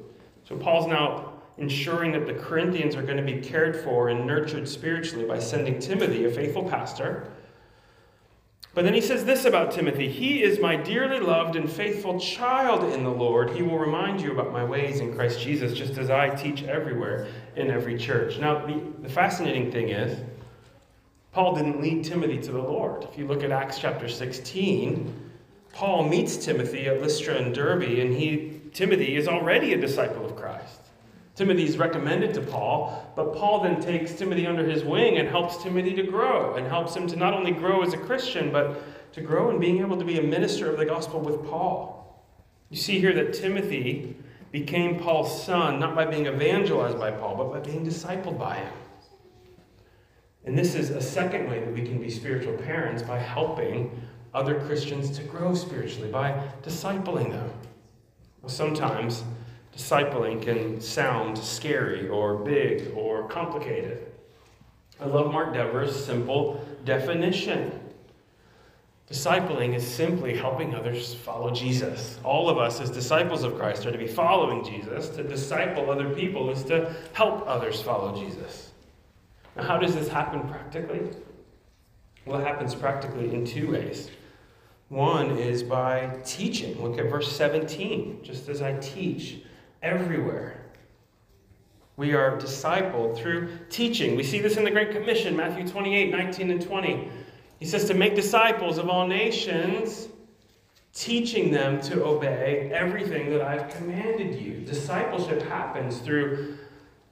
[0.49, 4.69] So Paul's now ensuring that the Corinthians are going to be cared for and nurtured
[4.69, 7.31] spiritually by sending Timothy, a faithful pastor
[8.75, 12.93] but then he says this about Timothy He is my dearly loved and faithful child
[12.93, 13.51] in the Lord.
[13.51, 17.29] He will remind you about my ways in Christ Jesus, just as I teach everywhere
[17.55, 18.39] in every church.
[18.39, 20.19] Now, the, the fascinating thing is,
[21.31, 23.05] Paul didn't lead Timothy to the Lord.
[23.05, 25.31] If you look at Acts chapter 16,
[25.73, 30.24] Paul meets Timothy at Lystra and Derbe, and he, Timothy is already a disciple.
[31.35, 35.63] Timothy is recommended to Paul, but Paul then takes Timothy under his wing and helps
[35.63, 39.21] Timothy to grow and helps him to not only grow as a Christian, but to
[39.21, 42.25] grow in being able to be a minister of the gospel with Paul.
[42.71, 44.17] You see here that Timothy
[44.53, 48.73] became Paul's son not by being evangelized by Paul, but by being discipled by him.
[50.45, 53.91] And this is a second way that we can be spiritual parents by helping
[54.33, 57.51] other Christians to grow spiritually, by discipling them.
[58.43, 59.25] Well, sometimes
[59.77, 64.13] discipling can sound scary or big or complicated.
[65.01, 67.81] I love Mark Dever's simple definition.
[69.11, 72.19] Discipling is simply helping others follow Jesus.
[72.25, 75.11] All of us, as disciples of Christ, are to be following Jesus.
[75.11, 78.71] To disciple other people is to help others follow Jesus.
[79.57, 81.11] Now, how does this happen practically?
[82.25, 84.11] Well, it happens practically in two ways.
[84.89, 86.83] One is by teaching.
[86.83, 88.21] Look at verse 17.
[88.23, 89.41] Just as I teach
[89.85, 90.63] everywhere.
[91.97, 94.17] We are discipled through teaching.
[94.17, 97.09] We see this in the Great Commission, Matthew 28 19 and 20.
[97.61, 100.09] He says to make disciples of all nations,
[100.93, 104.59] teaching them to obey everything that I've commanded you.
[104.61, 106.59] Discipleship happens through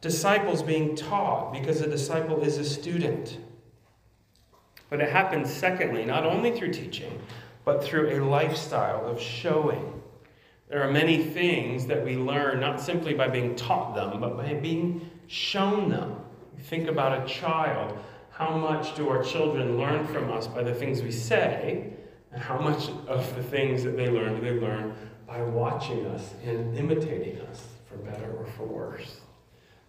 [0.01, 3.39] disciples being taught because a disciple is a student.
[4.91, 7.23] But it happens, secondly, not only through teaching,
[7.65, 10.02] but through a lifestyle of showing.
[10.73, 14.55] There are many things that we learn not simply by being taught them, but by
[14.55, 16.17] being shown them.
[16.61, 17.99] Think about a child.
[18.31, 21.93] How much do our children learn from us by the things we say?
[22.33, 24.95] And how much of the things that they learn do they learn
[25.27, 29.21] by watching us and imitating us, for better or for worse?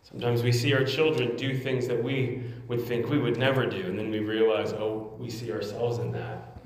[0.01, 3.85] Sometimes we see our children do things that we would think we would never do,
[3.85, 6.57] and then we realize, oh, we see ourselves in that.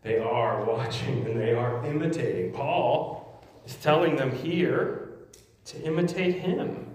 [0.00, 2.52] They are watching and they are imitating.
[2.52, 3.15] Paul
[3.66, 5.10] is telling them here
[5.66, 6.86] to imitate him.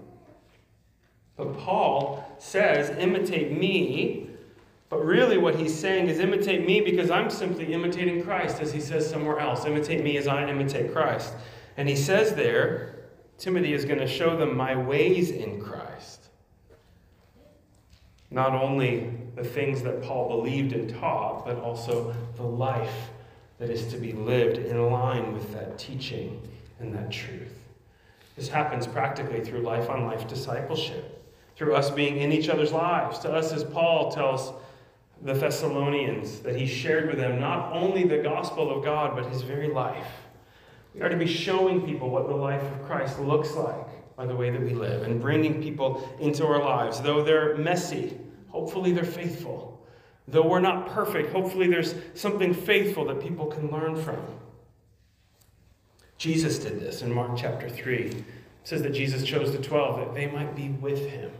[1.36, 4.28] But Paul says, imitate me.
[4.88, 8.80] But really, what he's saying is imitate me because I'm simply imitating Christ, as he
[8.80, 9.64] says somewhere else.
[9.64, 11.32] Imitate me as I imitate Christ.
[11.76, 13.06] And he says there,
[13.38, 16.28] Timothy is going to show them my ways in Christ.
[18.30, 23.10] Not only the things that Paul believed and taught, but also the life
[23.58, 26.40] that is to be lived in line with that teaching
[26.80, 27.58] and that truth.
[28.36, 31.22] This happens practically through life on life discipleship,
[31.56, 34.52] through us being in each other's lives, to us as Paul tells
[35.22, 39.42] the Thessalonians that he shared with them not only the gospel of God, but his
[39.42, 40.08] very life.
[40.94, 44.34] We are to be showing people what the life of Christ looks like by the
[44.34, 47.00] way that we live and bringing people into our lives.
[47.00, 48.18] Though they're messy,
[48.48, 49.80] hopefully they're faithful.
[50.28, 54.22] Though we're not perfect, hopefully there's something faithful that people can learn from.
[56.22, 57.96] Jesus did this in Mark chapter 3.
[57.96, 58.24] It
[58.62, 61.32] says that Jesus chose the 12 that they might be with him.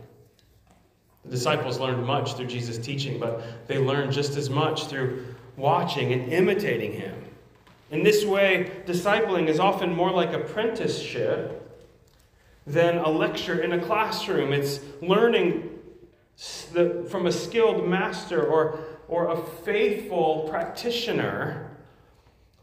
[1.23, 5.25] The disciples learned much through Jesus' teaching, but they learned just as much through
[5.55, 7.15] watching and imitating him.
[7.91, 11.81] In this way, discipling is often more like apprenticeship
[12.67, 14.51] than a lecture in a classroom.
[14.51, 15.79] It's learning
[17.07, 21.72] from a skilled master or, or a faithful practitioner,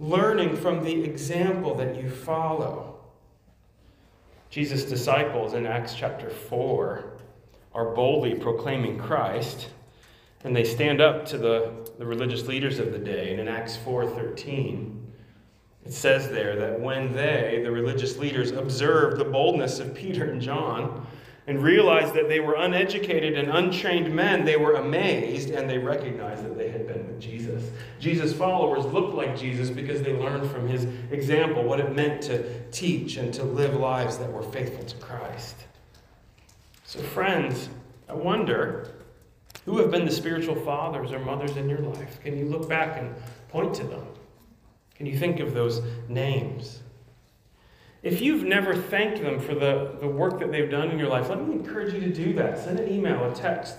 [0.01, 2.99] learning from the example that you follow.
[4.49, 7.05] Jesus' disciples in Acts chapter 4
[7.75, 9.69] are boldly proclaiming Christ,
[10.43, 13.31] and they stand up to the, the religious leaders of the day.
[13.33, 14.97] And in Acts 4:13,
[15.85, 20.41] it says there that when they, the religious leaders, observed the boldness of Peter and
[20.41, 21.07] John
[21.47, 26.45] and realized that they were uneducated and untrained men, they were amazed and they recognized
[26.45, 26.87] that they had
[27.21, 27.71] Jesus.
[27.99, 32.63] Jesus' followers looked like Jesus because they learned from his example what it meant to
[32.71, 35.57] teach and to live lives that were faithful to Christ.
[36.85, 37.69] So, friends,
[38.09, 38.91] I wonder
[39.65, 42.21] who have been the spiritual fathers or mothers in your life?
[42.23, 43.15] Can you look back and
[43.49, 44.07] point to them?
[44.95, 46.81] Can you think of those names?
[48.03, 51.29] If you've never thanked them for the, the work that they've done in your life,
[51.29, 52.59] let me encourage you to do that.
[52.59, 53.77] Send an email, a text,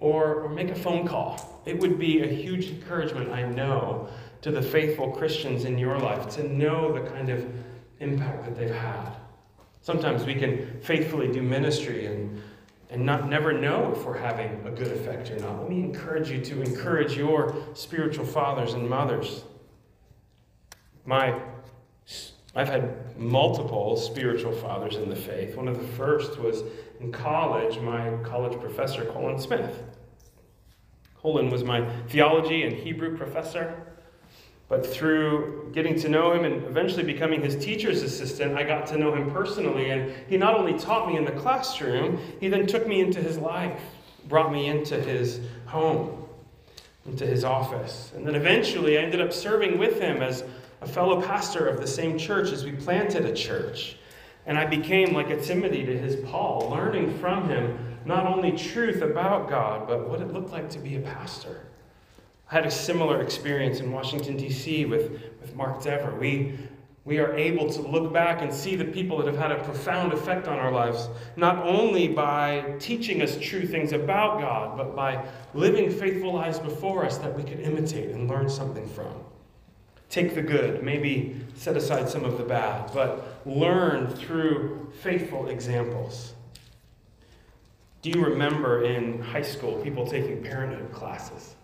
[0.00, 1.62] or, or make a phone call.
[1.66, 4.08] It would be a huge encouragement, I know,
[4.42, 7.46] to the faithful Christians in your life to know the kind of
[8.00, 9.12] impact that they've had.
[9.82, 12.40] Sometimes we can faithfully do ministry and,
[12.88, 15.60] and not never know if we're having a good effect or not.
[15.60, 19.44] Let me encourage you to encourage your spiritual fathers and mothers.
[21.04, 21.38] My,
[22.54, 25.56] I've had multiple spiritual fathers in the faith.
[25.56, 26.62] One of the first was
[27.00, 29.82] in college, my college professor, Colin Smith.
[31.22, 33.86] Colin was my theology and Hebrew professor.
[34.68, 38.96] But through getting to know him and eventually becoming his teacher's assistant, I got to
[38.96, 39.90] know him personally.
[39.90, 43.36] And he not only taught me in the classroom, he then took me into his
[43.36, 43.82] life,
[44.28, 46.16] brought me into his home.
[47.06, 48.12] into his office.
[48.14, 50.44] And then eventually I ended up serving with him as
[50.82, 53.96] a fellow pastor of the same church as we planted a church.
[54.46, 59.02] And I became like a Timothy to his Paul, learning from him not only truth
[59.02, 61.66] about God, but what it looked like to be a pastor.
[62.50, 64.84] I had a similar experience in Washington, D.C.
[64.86, 66.14] with, with Mark Dever.
[66.16, 66.58] We,
[67.04, 70.12] we are able to look back and see the people that have had a profound
[70.12, 75.24] effect on our lives, not only by teaching us true things about God, but by
[75.54, 79.14] living faithful lives before us that we could imitate and learn something from.
[80.08, 86.34] Take the good, maybe set aside some of the bad, but learn through faithful examples.
[88.02, 91.54] Do you remember in high school people taking parenthood classes?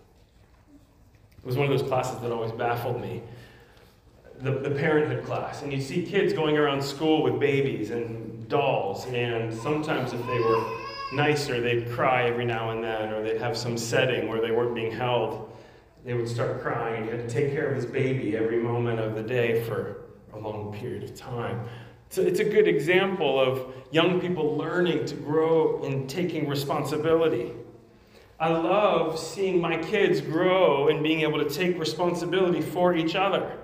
[1.39, 3.23] It was one of those classes that always baffled me.
[4.41, 5.63] The, the parenthood class.
[5.63, 10.39] And you'd see kids going around school with babies and dolls, and sometimes if they
[10.39, 10.63] were
[11.11, 14.75] nicer, they'd cry every now and then, or they'd have some setting where they weren't
[14.75, 15.51] being held.
[16.05, 18.99] They would start crying, and you had to take care of this baby every moment
[18.99, 21.67] of the day for a long period of time.
[22.09, 27.51] So it's a good example of young people learning to grow and taking responsibility.
[28.39, 33.57] I love seeing my kids grow and being able to take responsibility for each other.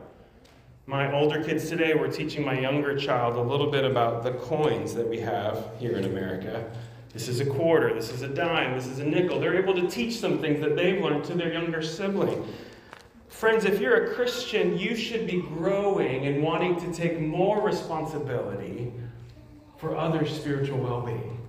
[0.85, 4.93] My older kids today were teaching my younger child a little bit about the coins
[4.95, 6.69] that we have here in America.
[7.13, 9.39] This is a quarter, this is a dime, this is a nickel.
[9.39, 12.45] They're able to teach some things that they've learned to their younger sibling.
[13.33, 18.93] Friends, if you're a Christian, you should be growing and wanting to take more responsibility
[19.77, 21.41] for others' spiritual well being.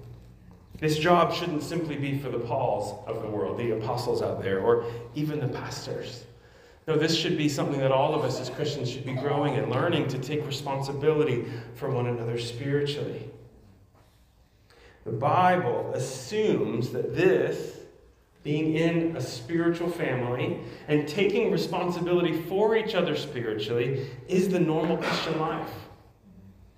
[0.81, 4.61] This job shouldn't simply be for the Pauls of the world, the apostles out there,
[4.61, 6.25] or even the pastors.
[6.89, 9.71] No, this should be something that all of us as Christians should be growing and
[9.71, 11.45] learning to take responsibility
[11.77, 13.31] for one another spiritually.
[15.05, 17.79] The Bible assumes that this,
[18.45, 24.99] being in a spiritual family and taking responsibility for each other spiritually, is the normal
[24.99, 25.73] Christian life.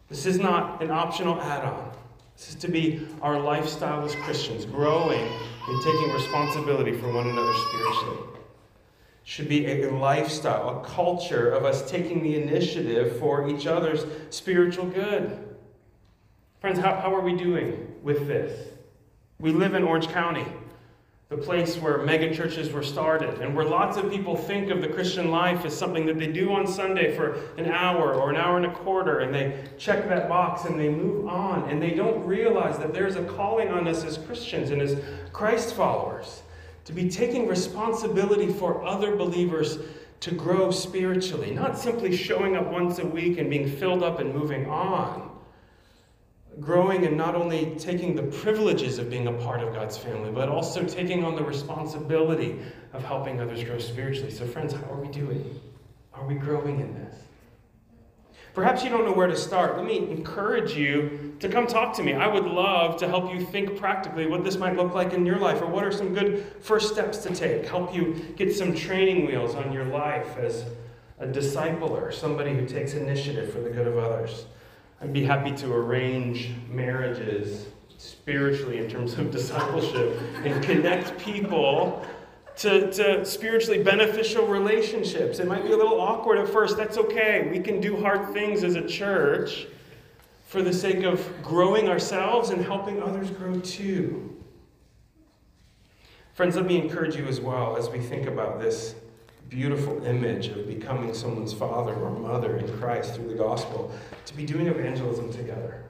[0.08, 1.92] This is not an optional add on.
[2.36, 5.26] This is to be our lifestyle as Christians, growing
[5.68, 8.28] and taking responsibility for one another spiritually.
[8.36, 14.06] It should be a lifestyle, a culture of us taking the initiative for each other's
[14.30, 15.56] spiritual good.
[16.60, 18.68] Friends, how, how are we doing with this?
[19.40, 20.46] We live in Orange County,
[21.28, 25.32] the place where megachurches were started, and where lots of people think of the Christian
[25.32, 28.66] life as something that they do on Sunday for an hour or an hour and
[28.66, 32.78] a quarter, and they check that box and they move on, and they don't realize
[32.78, 35.00] that there's a calling on us as Christians and as
[35.32, 36.42] Christ followers
[36.84, 39.80] to be taking responsibility for other believers
[40.20, 44.32] to grow spiritually, not simply showing up once a week and being filled up and
[44.32, 45.25] moving on
[46.60, 50.48] growing and not only taking the privileges of being a part of God's family, but
[50.48, 52.58] also taking on the responsibility
[52.92, 54.30] of helping others grow spiritually.
[54.30, 55.60] So, friends, how are we doing?
[56.14, 57.14] Are we growing in this?
[58.54, 59.76] Perhaps you don't know where to start.
[59.76, 62.14] Let me encourage you to come talk to me.
[62.14, 65.38] I would love to help you think practically what this might look like in your
[65.38, 67.66] life, or what are some good first steps to take.
[67.66, 70.64] Help you get some training wheels on your life as
[71.18, 74.46] a discipler, somebody who takes initiative for the good of others.
[75.00, 77.66] I'd be happy to arrange marriages
[77.98, 82.06] spiritually in terms of discipleship and connect people
[82.56, 85.38] to, to spiritually beneficial relationships.
[85.38, 86.76] It might be a little awkward at first.
[86.76, 87.48] That's okay.
[87.50, 89.66] We can do hard things as a church
[90.46, 94.32] for the sake of growing ourselves and helping others grow too.
[96.32, 98.94] Friends, let me encourage you as well as we think about this
[99.48, 103.92] beautiful image of becoming someone's father or mother in Christ through the gospel,
[104.24, 105.82] to be doing evangelism together.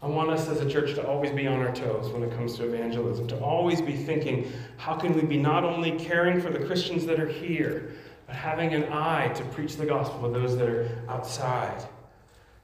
[0.00, 2.56] I want us as a church to always be on our toes when it comes
[2.56, 6.64] to evangelism, to always be thinking, how can we be not only caring for the
[6.64, 7.90] Christians that are here,
[8.26, 11.82] but having an eye to preach the gospel to those that are outside.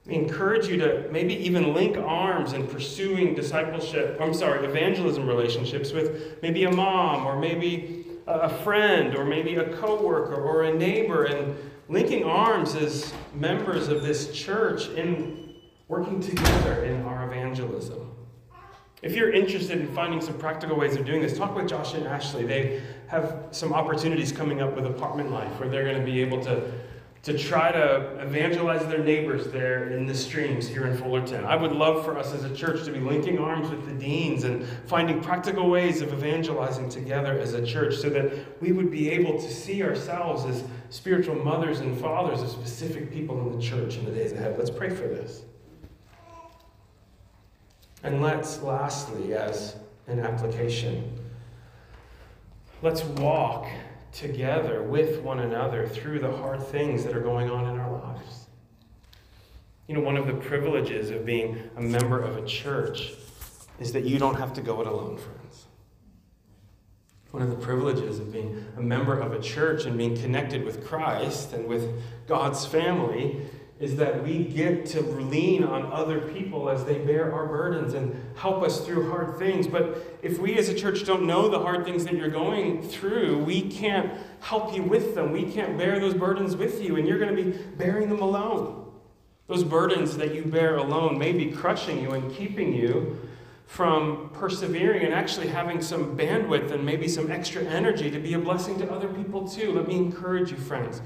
[0.06, 5.92] I encourage you to maybe even link arms in pursuing discipleship, I'm sorry, evangelism relationships
[5.92, 11.24] with maybe a mom or maybe a friend or maybe a coworker or a neighbor
[11.24, 11.56] and
[11.88, 15.54] linking arms as members of this church in
[15.88, 18.10] working together in our evangelism.
[19.02, 22.06] If you're interested in finding some practical ways of doing this, talk with Josh and
[22.06, 22.46] Ashley.
[22.46, 26.42] They have some opportunities coming up with apartment life where they're going to be able
[26.44, 26.72] to
[27.24, 31.42] to try to evangelize their neighbors there in the streams here in Fullerton.
[31.42, 34.44] I would love for us as a church to be linking arms with the deans
[34.44, 39.08] and finding practical ways of evangelizing together as a church so that we would be
[39.08, 43.96] able to see ourselves as spiritual mothers and fathers of specific people in the church
[43.96, 44.56] in the days ahead.
[44.58, 45.44] Let's pray for this.
[48.02, 49.76] And let's, lastly, as
[50.08, 51.10] an application,
[52.82, 53.66] let's walk
[54.14, 58.46] together with one another through the hard things that are going on in our lives.
[59.88, 63.12] You know, one of the privileges of being a member of a church
[63.78, 65.66] is that you don't have to go it alone, friends.
[67.32, 70.86] One of the privileges of being a member of a church and being connected with
[70.86, 71.90] Christ and with
[72.28, 73.42] God's family
[73.80, 78.14] is that we get to lean on other people as they bear our burdens and
[78.36, 79.66] help us through hard things.
[79.66, 83.42] But if we as a church don't know the hard things that you're going through,
[83.42, 85.32] we can't help you with them.
[85.32, 88.92] We can't bear those burdens with you, and you're going to be bearing them alone.
[89.48, 93.20] Those burdens that you bear alone may be crushing you and keeping you
[93.66, 98.38] from persevering and actually having some bandwidth and maybe some extra energy to be a
[98.38, 99.72] blessing to other people too.
[99.72, 101.02] Let me encourage you, friends.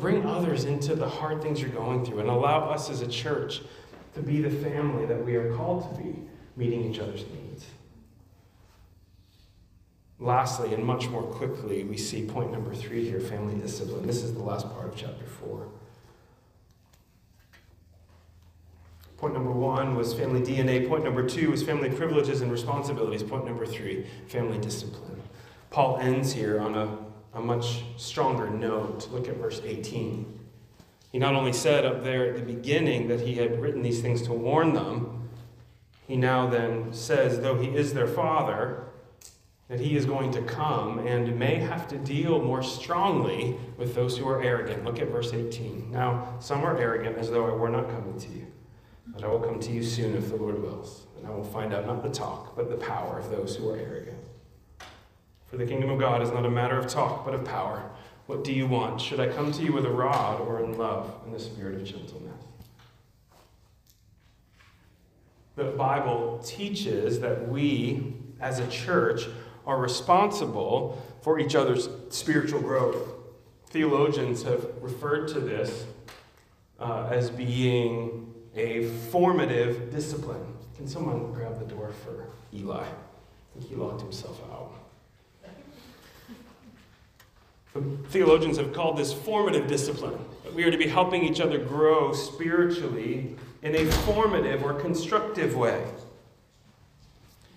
[0.00, 3.60] Bring others into the hard things you're going through and allow us as a church
[4.14, 6.16] to be the family that we are called to be,
[6.56, 7.66] meeting each other's needs.
[10.18, 14.06] Lastly, and much more quickly, we see point number three here family discipline.
[14.06, 15.68] This is the last part of chapter four.
[19.18, 20.88] Point number one was family DNA.
[20.88, 23.22] Point number two was family privileges and responsibilities.
[23.22, 25.20] Point number three, family discipline.
[25.68, 26.98] Paul ends here on a,
[27.34, 29.08] a much stronger note.
[29.10, 30.38] Look at verse 18.
[31.12, 34.22] He not only said up there at the beginning that he had written these things
[34.22, 35.28] to warn them,
[36.06, 38.84] he now then says, though he is their father,
[39.68, 44.18] that he is going to come and may have to deal more strongly with those
[44.18, 44.84] who are arrogant.
[44.84, 45.92] Look at verse 18.
[45.92, 48.46] Now, some are arrogant as though I were not coming to you.
[49.06, 51.72] But I will come to you soon if the Lord wills, and I will find
[51.72, 54.19] out not the talk, but the power of those who are arrogant.
[55.50, 57.82] For the kingdom of God is not a matter of talk, but of power.
[58.26, 59.00] What do you want?
[59.00, 61.84] Should I come to you with a rod or in love and the spirit of
[61.84, 62.44] gentleness?
[65.56, 69.22] The Bible teaches that we, as a church,
[69.66, 72.96] are responsible for each other's spiritual growth.
[73.66, 75.86] Theologians have referred to this
[76.78, 80.54] uh, as being a formative discipline.
[80.76, 82.84] Can someone grab the door for Eli?
[82.84, 84.79] I think he locked himself out.
[87.74, 90.18] The theologians have called this formative discipline.
[90.54, 95.84] We are to be helping each other grow spiritually in a formative or constructive way.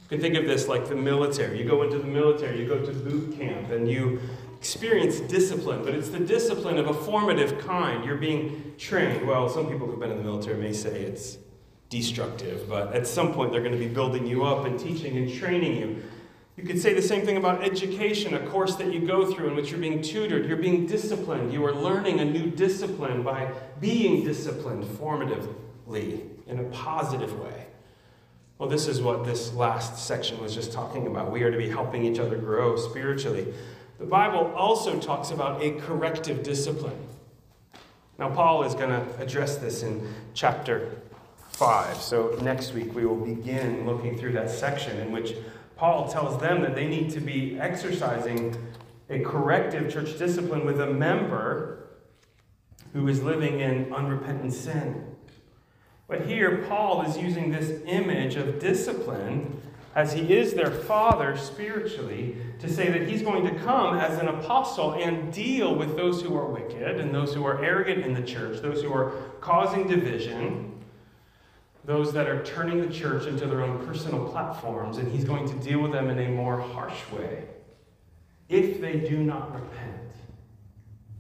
[0.04, 1.58] You can think of this like the military.
[1.58, 4.20] You go into the military, you go to boot camp, and you
[4.60, 8.06] experience discipline, but it's the discipline of a formative kind.
[8.06, 9.28] You're being trained.
[9.28, 11.40] Well, some people who've been in the military may say it's
[11.90, 15.34] destructive, but at some point they're going to be building you up and teaching and
[15.34, 16.04] training you.
[16.56, 19.56] You could say the same thing about education, a course that you go through in
[19.56, 20.46] which you're being tutored.
[20.48, 21.52] You're being disciplined.
[21.52, 23.52] You are learning a new discipline by
[23.82, 27.66] being disciplined formatively in a positive way.
[28.60, 31.32] Well, this is what this last section was just talking about.
[31.32, 33.52] We are to be helping each other grow spiritually.
[33.98, 36.98] The Bible also talks about a corrective discipline.
[38.20, 40.92] Now, Paul is going to address this in chapter
[41.54, 41.98] 5.
[41.98, 45.34] So, next week we will begin looking through that section in which
[45.76, 48.56] Paul tells them that they need to be exercising
[49.10, 51.88] a corrective church discipline with a member
[52.94, 55.16] who is living in unrepentant sin.
[56.08, 59.62] But here, Paul is using this image of discipline
[59.96, 64.28] as he is their father spiritually, to say that he's going to come as an
[64.28, 68.22] apostle and deal with those who are wicked and those who are arrogant in the
[68.22, 70.73] church, those who are causing division,
[71.86, 75.56] those that are turning the church into their own personal platforms, and he's going to
[75.56, 77.46] deal with them in a more harsh way
[78.50, 80.12] if they do not repent.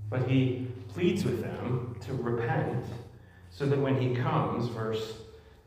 [0.10, 2.86] But he pleads with them to repent
[3.50, 5.14] so that when he comes, verse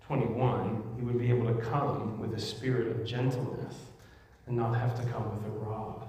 [0.07, 3.75] 21, he would be able to come with a spirit of gentleness
[4.47, 6.09] and not have to come with a rod.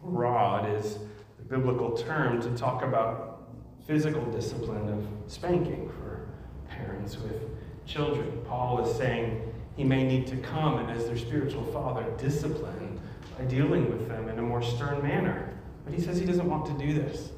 [0.00, 0.98] Rod is
[1.38, 3.48] the biblical term to talk about
[3.86, 6.28] physical discipline of spanking for
[6.68, 7.42] parents with
[7.86, 8.40] children.
[8.46, 13.00] Paul is saying he may need to come and, as their spiritual father, discipline
[13.38, 15.50] by dealing with them in a more stern manner.
[15.84, 17.30] But he says he doesn't want to do this.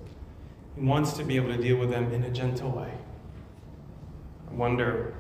[0.75, 2.93] He wants to be able to deal with them in a gentle way.
[4.51, 5.15] I wonder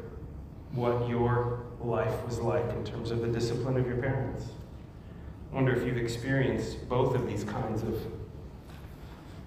[0.72, 4.44] what your life was like in terms of the discipline of your parents.
[5.50, 7.98] I wonder if you've experienced both of these kinds of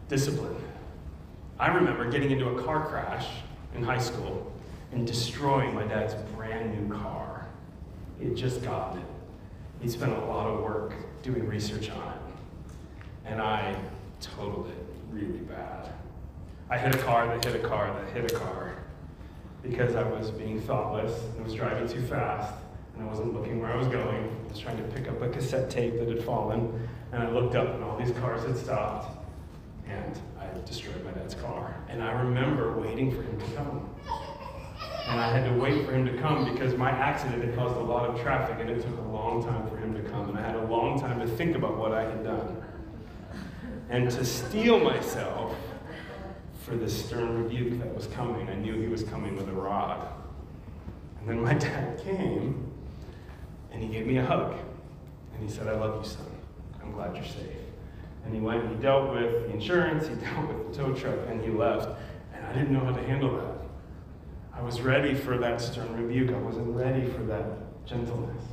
[0.08, 0.56] discipline.
[1.60, 3.28] I remember getting into a car crash
[3.76, 4.49] in high school
[4.92, 7.48] and destroying my dad's brand new car.
[8.20, 9.06] He had just gotten it.
[9.82, 13.26] He spent a lot of work doing research on it.
[13.26, 13.76] And I
[14.20, 15.90] totaled it really bad.
[16.70, 18.76] I hit a car that hit a car that hit a car
[19.62, 22.54] because I was being thoughtless and was driving too fast
[23.00, 24.30] and I wasn't looking where I was going.
[24.46, 27.56] I was trying to pick up a cassette tape that had fallen, and I looked
[27.56, 29.26] up, and all these cars had stopped,
[29.88, 31.76] and I destroyed my dad's car.
[31.88, 33.90] And I remember waiting for him to come.
[35.10, 37.80] And I had to wait for him to come because my accident had caused a
[37.80, 40.30] lot of traffic, and it took a long time for him to come.
[40.30, 42.64] And I had a long time to think about what I had done.
[43.90, 45.56] And to steel myself
[46.62, 50.08] for the stern rebuke that was coming, I knew he was coming with a rod.
[51.20, 52.72] And then my dad came,
[53.72, 54.60] and he gave me a hug.
[55.34, 56.28] And he said, I love you, son.
[56.84, 57.58] I'm glad you're safe.
[58.26, 61.18] And he went and he dealt with the insurance, he dealt with the tow truck,
[61.28, 62.00] and he left.
[62.36, 63.59] And I didn't know how to handle that.
[64.60, 66.36] I was ready for that stern rebuke.
[66.36, 68.44] I wasn't ready for that gentleness.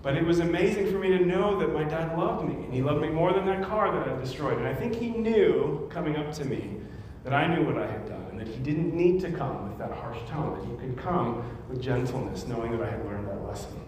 [0.00, 2.82] But it was amazing for me to know that my dad loved me, and he
[2.82, 4.58] loved me more than that car that I destroyed.
[4.58, 6.76] And I think he knew, coming up to me,
[7.24, 9.78] that I knew what I had done, and that he didn't need to come with
[9.78, 13.42] that harsh tone, that he could come with gentleness, knowing that I had learned that
[13.44, 13.80] lesson.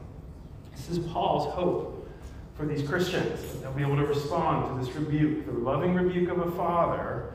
[0.72, 2.08] This is Paul's hope
[2.56, 6.30] for these Christians, that they'll be able to respond to this rebuke, the loving rebuke
[6.30, 7.34] of a father,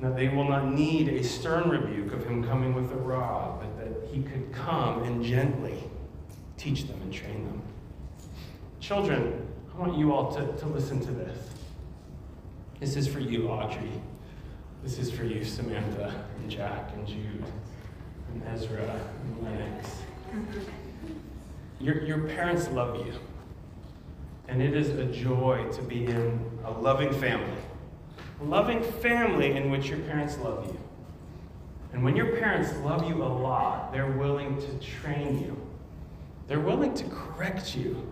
[0.00, 3.78] that they will not need a stern rebuke of him coming with a rod, but
[3.78, 5.78] that he could come and gently
[6.56, 7.62] teach them and train them.
[8.80, 11.38] Children, I want you all to, to listen to this.
[12.80, 13.90] This is for you, Audrey.
[14.82, 17.44] This is for you, Samantha, and Jack, and Jude,
[18.32, 19.96] and Ezra, and Lennox.
[21.80, 23.14] Your, your parents love you.
[24.48, 27.63] And it is a joy to be in a loving family.
[28.40, 30.78] Loving family in which your parents love you.
[31.92, 35.56] And when your parents love you a lot, they're willing to train you.
[36.48, 38.10] They're willing to correct you.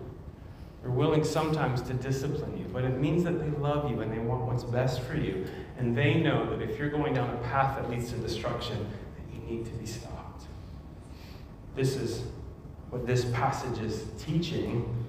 [0.81, 4.19] They're willing sometimes to discipline you, but it means that they love you and they
[4.19, 5.45] want what's best for you.
[5.77, 8.77] And they know that if you're going down a path that leads to destruction,
[9.15, 10.45] that you need to be stopped.
[11.75, 12.23] This is
[12.89, 15.02] what this passage is teaching.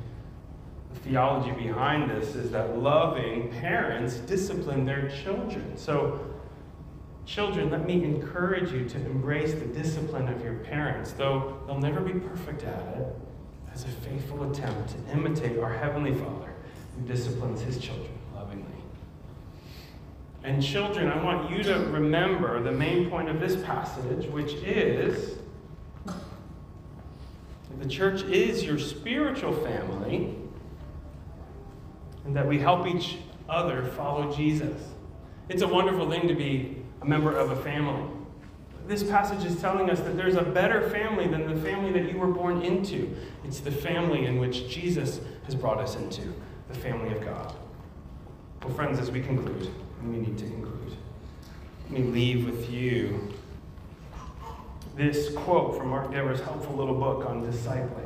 [0.95, 5.76] The theology behind this is that loving parents discipline their children.
[5.76, 6.34] So,
[7.26, 12.01] children, let me encourage you to embrace the discipline of your parents, though they'll never
[12.01, 13.07] be perfect at it
[13.72, 16.53] as a faithful attempt to imitate our Heavenly Father
[16.95, 18.64] who disciplines his children lovingly.
[20.45, 25.38] And children, I want you to remember the main point of this passage, which is
[27.80, 30.36] the church is your spiritual family
[32.25, 33.18] and that we help each
[33.49, 34.81] other follow Jesus.
[35.49, 38.09] It's a wonderful thing to be a member of a family
[38.87, 42.18] this passage is telling us that there's a better family than the family that you
[42.18, 43.16] were born into.
[43.45, 46.22] It's the family in which Jesus has brought us into,
[46.68, 47.55] the family of God.
[48.62, 49.70] Well, friends, as we conclude,
[50.01, 50.97] and we need to conclude,
[51.85, 53.33] let me leave with you
[54.97, 58.03] this quote from Mark Dever's helpful little book on discipling.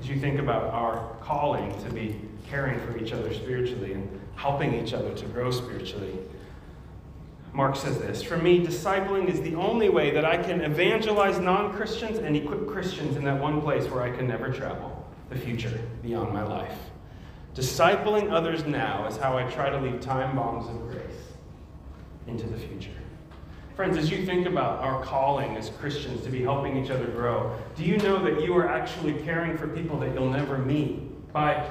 [0.00, 2.16] As you think about our calling to be
[2.48, 6.18] caring for each other spiritually and helping each other to grow spiritually,
[7.52, 11.72] Mark says this For me, discipling is the only way that I can evangelize non
[11.74, 15.80] Christians and equip Christians in that one place where I can never travel the future
[16.02, 16.78] beyond my life.
[17.54, 21.04] Discipling others now is how I try to leave time bombs of grace
[22.26, 22.90] into the future.
[23.80, 27.56] Friends, as you think about our calling as Christians to be helping each other grow,
[27.76, 31.66] do you know that you are actually caring for people that you'll never meet by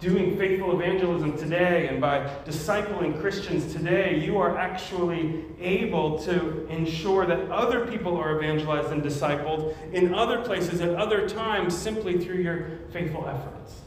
[0.00, 7.26] doing faithful evangelism today and by discipling Christians today, you are actually able to ensure
[7.26, 12.38] that other people are evangelized and discipled in other places at other times simply through
[12.38, 13.82] your faithful efforts.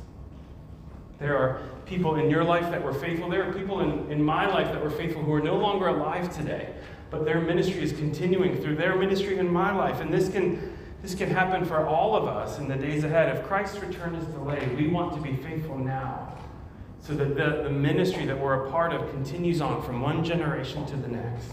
[1.20, 3.30] There are people in your life that were faithful.
[3.30, 6.36] There are people in, in my life that were faithful who are no longer alive
[6.36, 6.74] today,
[7.10, 10.02] but their ministry is continuing through their ministry in my life.
[10.02, 13.38] And this can this can happen for all of us in the days ahead.
[13.38, 16.36] If Christ's return is delayed, we want to be faithful now
[17.00, 20.84] so that the, the ministry that we're a part of continues on from one generation
[20.88, 21.52] to the next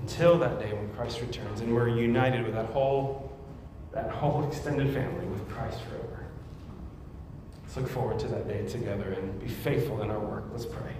[0.00, 3.30] until that day when Christ returns and we're united with that whole,
[3.92, 6.24] that whole extended family with Christ forever.
[7.62, 10.44] Let's look forward to that day together and be faithful in our work.
[10.52, 10.94] Let's pray.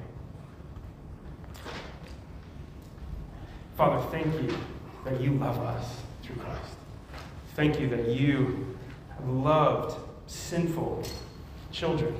[3.79, 4.59] Father, thank you
[5.05, 6.73] that you love us through Christ.
[7.55, 8.77] Thank you that you
[9.15, 11.05] have loved sinful
[11.71, 12.13] children.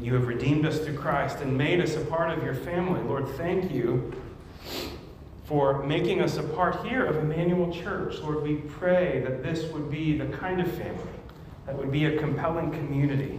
[0.00, 3.00] You have redeemed us through Christ and made us a part of your family.
[3.02, 4.12] Lord, thank you
[5.44, 8.18] for making us a part here of Immanuel Church.
[8.18, 11.14] Lord, we pray that this would be the kind of family
[11.64, 13.38] that would be a compelling community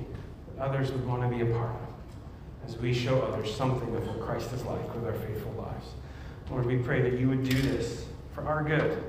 [0.55, 4.07] that others would want to be a part of as we show others something of
[4.07, 5.62] what Christ is like with our faithful lives.
[6.54, 9.04] Lord, we pray that you would do this for our good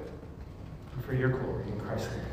[0.94, 1.64] and for your glory.
[1.66, 2.24] In Christ's name.